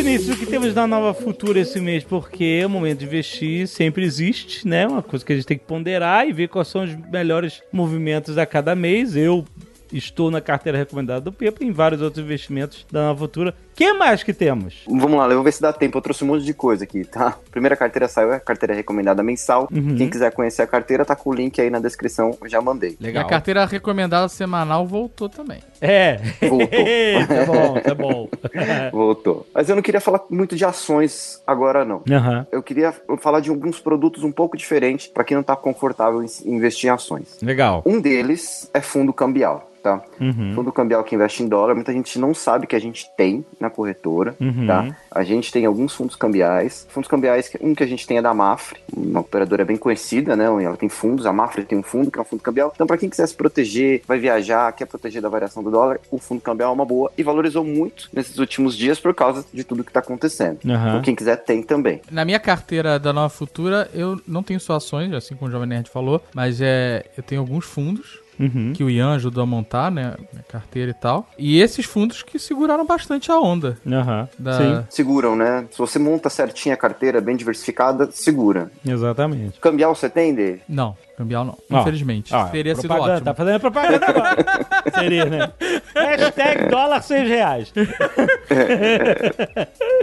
[0.04, 2.04] Vinícius, o que temos na Nova Futura esse mês?
[2.04, 4.86] Porque o momento de investir sempre existe, né?
[4.86, 8.36] Uma coisa que a gente tem que ponderar e ver quais são os melhores movimentos
[8.36, 9.16] a cada mês.
[9.16, 9.46] Eu
[9.90, 13.92] estou na carteira recomendada do Pepa e em vários outros investimentos da Nova Futura que
[13.92, 14.84] mais que temos?
[14.86, 15.98] Vamos lá, eu vou ver se dá tempo.
[15.98, 17.36] Eu trouxe um monte de coisa aqui, tá?
[17.50, 19.68] Primeira carteira saiu, é a carteira recomendada mensal.
[19.72, 19.96] Uhum.
[19.96, 22.96] Quem quiser conhecer a carteira, tá com o link aí na descrição, eu já mandei.
[23.00, 23.22] Legal.
[23.22, 25.58] E a carteira recomendada semanal voltou também.
[25.80, 26.18] É.
[26.40, 26.68] Voltou.
[27.28, 28.28] tá bom, tá bom.
[28.92, 29.46] voltou.
[29.52, 32.02] Mas eu não queria falar muito de ações agora, não.
[32.08, 32.46] Uhum.
[32.50, 36.28] Eu queria falar de alguns produtos um pouco diferentes para quem não tá confortável em
[36.44, 37.38] investir em ações.
[37.42, 37.82] Legal.
[37.84, 39.70] Um deles é fundo cambial.
[39.82, 40.02] Tá?
[40.18, 40.54] Uhum.
[40.54, 43.70] Fundo cambial que investe em dólar, muita gente não sabe que a gente tem na
[43.70, 44.66] corretora, uhum.
[44.66, 44.96] tá?
[45.10, 46.86] A gente tem alguns fundos cambiais.
[46.88, 50.44] Fundos cambiais, um que a gente tem é da Mafre, uma operadora bem conhecida, né?
[50.44, 52.72] Ela tem fundos, a Mafre tem um fundo que é um fundo cambial.
[52.74, 56.18] Então, para quem quiser se proteger, vai viajar, quer proteger da variação do dólar, o
[56.18, 59.82] fundo cambial é uma boa e valorizou muito nesses últimos dias por causa de tudo
[59.82, 60.58] que está acontecendo.
[60.64, 60.72] Uhum.
[60.74, 62.00] Então, quem quiser tem também.
[62.10, 65.68] Na minha carteira da Nova Futura, eu não tenho só ações, assim como o Jovem
[65.68, 68.72] Nerd falou, mas é, eu tenho alguns fundos Uhum.
[68.74, 70.14] que o Ian ajudou a montar, né?
[70.32, 71.28] Minha carteira e tal.
[71.38, 73.78] E esses fundos que seguraram bastante a onda.
[73.84, 74.28] Uhum.
[74.38, 74.58] Da...
[74.58, 74.86] Sim.
[74.90, 75.66] Seguram, né?
[75.70, 78.70] Se você monta certinho a carteira, bem diversificada, segura.
[78.86, 79.60] Exatamente.
[79.60, 80.62] Cambial você tem, Dave?
[80.68, 81.56] Não, cambial não.
[81.70, 82.34] Ó, Infelizmente.
[82.34, 83.24] ó, Teria sido propaganda, ótimo.
[83.24, 84.44] Tá fazendo propaganda agora.
[84.98, 85.52] Seria, né?
[85.94, 87.72] Hashtag dólar 6 reais.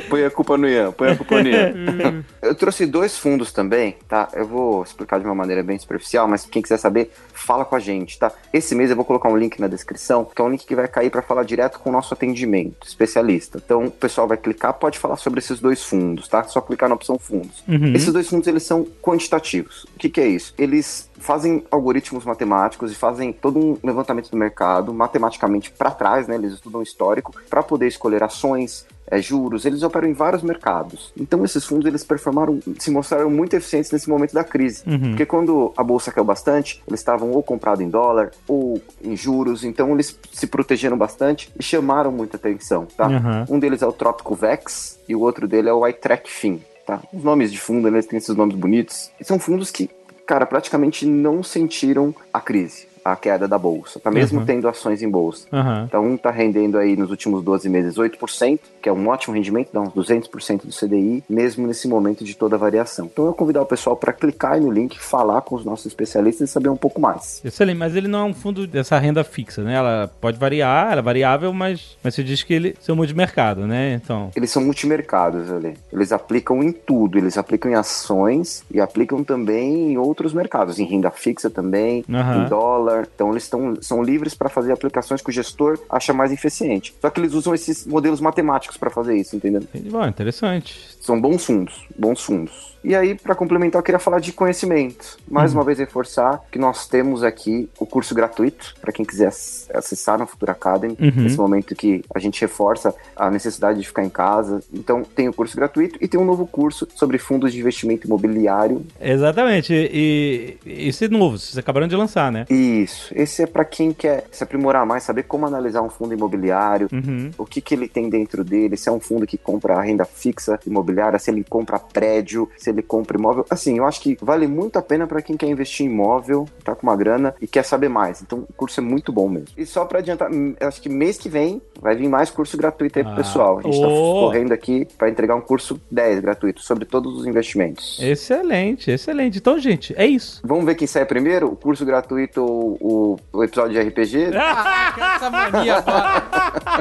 [0.10, 2.24] Põe a culpa no Ian, põe a culpa no Ian.
[2.42, 4.30] eu trouxe dois fundos também, tá?
[4.34, 7.80] Eu vou explicar de uma maneira bem superficial, mas quem quiser saber, fala com a
[7.80, 8.32] gente, tá?
[8.52, 10.88] Esse mês eu vou colocar um link na descrição, que é um link que vai
[10.88, 13.62] cair para falar direto com o nosso atendimento especialista.
[13.64, 16.44] Então o pessoal vai clicar, pode falar sobre esses dois fundos, tá?
[16.44, 17.64] Só clicar na opção fundos.
[17.68, 17.94] Uhum.
[17.94, 19.84] Esses dois fundos eles são quantitativos.
[19.96, 20.54] O que, que é isso?
[20.58, 26.36] Eles fazem algoritmos matemáticos e fazem todo um levantamento do mercado matematicamente para trás, né?
[26.36, 31.12] Eles estudam histórico para poder escolher ações, é, juros, eles operam em vários mercados.
[31.20, 35.10] Então esses fundos eles performaram, se mostraram muito eficientes nesse momento da crise, Uhum.
[35.10, 39.66] porque quando a bolsa caiu bastante, eles estavam ou comprados em dólar ou em juros,
[39.66, 43.08] então eles se protegeram bastante e chamaram muita atenção, tá?
[43.08, 43.56] Uhum.
[43.56, 47.02] Um deles é o Trópico Vex e o outro dele é o iTrack Fin, tá?
[47.12, 49.12] Os nomes de fundo, né, eles têm esses nomes bonitos.
[49.20, 49.90] E são fundos que,
[50.26, 54.12] cara, praticamente não sentiram a crise, a queda da bolsa, tá?
[54.12, 54.46] Mesmo Uhum.
[54.46, 55.48] tendo ações em bolsa.
[55.52, 55.86] Aham.
[55.88, 59.70] Então, um tá rendendo aí nos últimos 12 meses 8%, que é um ótimo rendimento,
[59.74, 63.08] dá uns 200% do CDI, mesmo nesse momento de toda a variação.
[63.12, 66.50] Então, eu convidar o pessoal para clicar aí no link, falar com os nossos especialistas
[66.50, 67.42] e saber um pouco mais.
[67.44, 69.74] Excelente, mas ele não é um fundo dessa renda fixa, né?
[69.76, 73.66] Ela pode variar, ela é variável, mas, mas você diz que ele é um multimercado,
[73.66, 73.94] né?
[74.04, 74.30] Então.
[74.36, 75.74] Eles são multimercados ali.
[75.92, 77.18] Eles aplicam em tudo.
[77.18, 82.46] Eles aplicam em ações e aplicam também em outros mercados, em renda fixa também, Aham.
[82.46, 82.91] em dólar.
[83.16, 86.94] Então eles tão, são livres para fazer aplicações que o gestor acha mais eficiente.
[87.02, 89.62] Só que eles usam esses modelos matemáticos para fazer isso, entendeu?
[89.90, 90.80] Bom, interessante.
[91.00, 92.72] São bons fundos, bons fundos.
[92.84, 95.18] E aí, para complementar, eu queria falar de conhecimento.
[95.30, 99.68] Mais uma vez, reforçar que nós temos aqui o curso gratuito para quem quiser ac-
[99.72, 100.98] acessar no Futura Academy.
[101.00, 101.12] Uhum.
[101.24, 104.64] Nesse momento que a gente reforça a necessidade de ficar em casa.
[104.74, 108.84] Então, tem o curso gratuito e tem um novo curso sobre fundos de investimento imobiliário.
[109.00, 109.74] Exatamente.
[109.74, 112.46] E, e esse é novo, vocês acabaram de lançar, né?
[112.84, 113.12] Isso.
[113.16, 117.32] Esse é para quem quer se aprimorar mais, saber como analisar um fundo imobiliário, Uhum.
[117.38, 120.60] o que, que ele tem dentro dele, se é um fundo que compra renda fixa
[120.66, 123.46] imobiliária, se ele compra prédio, se ele compra imóvel.
[123.50, 126.76] Assim, eu acho que vale muito a pena para quem quer investir em imóvel, tá
[126.76, 128.22] com uma grana e quer saber mais.
[128.22, 129.48] Então, o curso é muito bom mesmo.
[129.58, 132.98] E só para adiantar, hum, acho que mês que vem vai vir mais curso gratuito
[133.00, 133.18] aí pro Ah.
[133.18, 133.60] pessoal.
[133.60, 134.22] A gente tá Oh.
[134.26, 138.00] correndo aqui para entregar um curso 10 gratuito sobre todos os investimentos.
[138.02, 139.38] Excelente, excelente.
[139.38, 140.42] Então, gente, é isso.
[140.44, 141.48] Vamos ver quem sai primeiro?
[141.48, 144.32] O curso gratuito, o, o episódio de RPG?
[144.32, 146.24] Caraca, essa mania agora.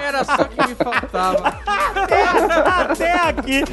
[0.02, 1.60] Era só que me faltava.
[2.90, 3.64] Até aqui.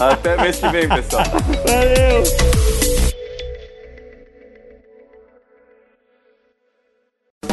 [0.00, 1.24] Até mês que vem, pessoal.
[1.24, 2.70] Valeu.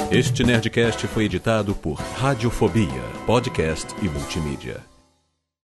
[0.10, 4.97] Este Nerdcast foi editado por Radiofobia, podcast e multimídia.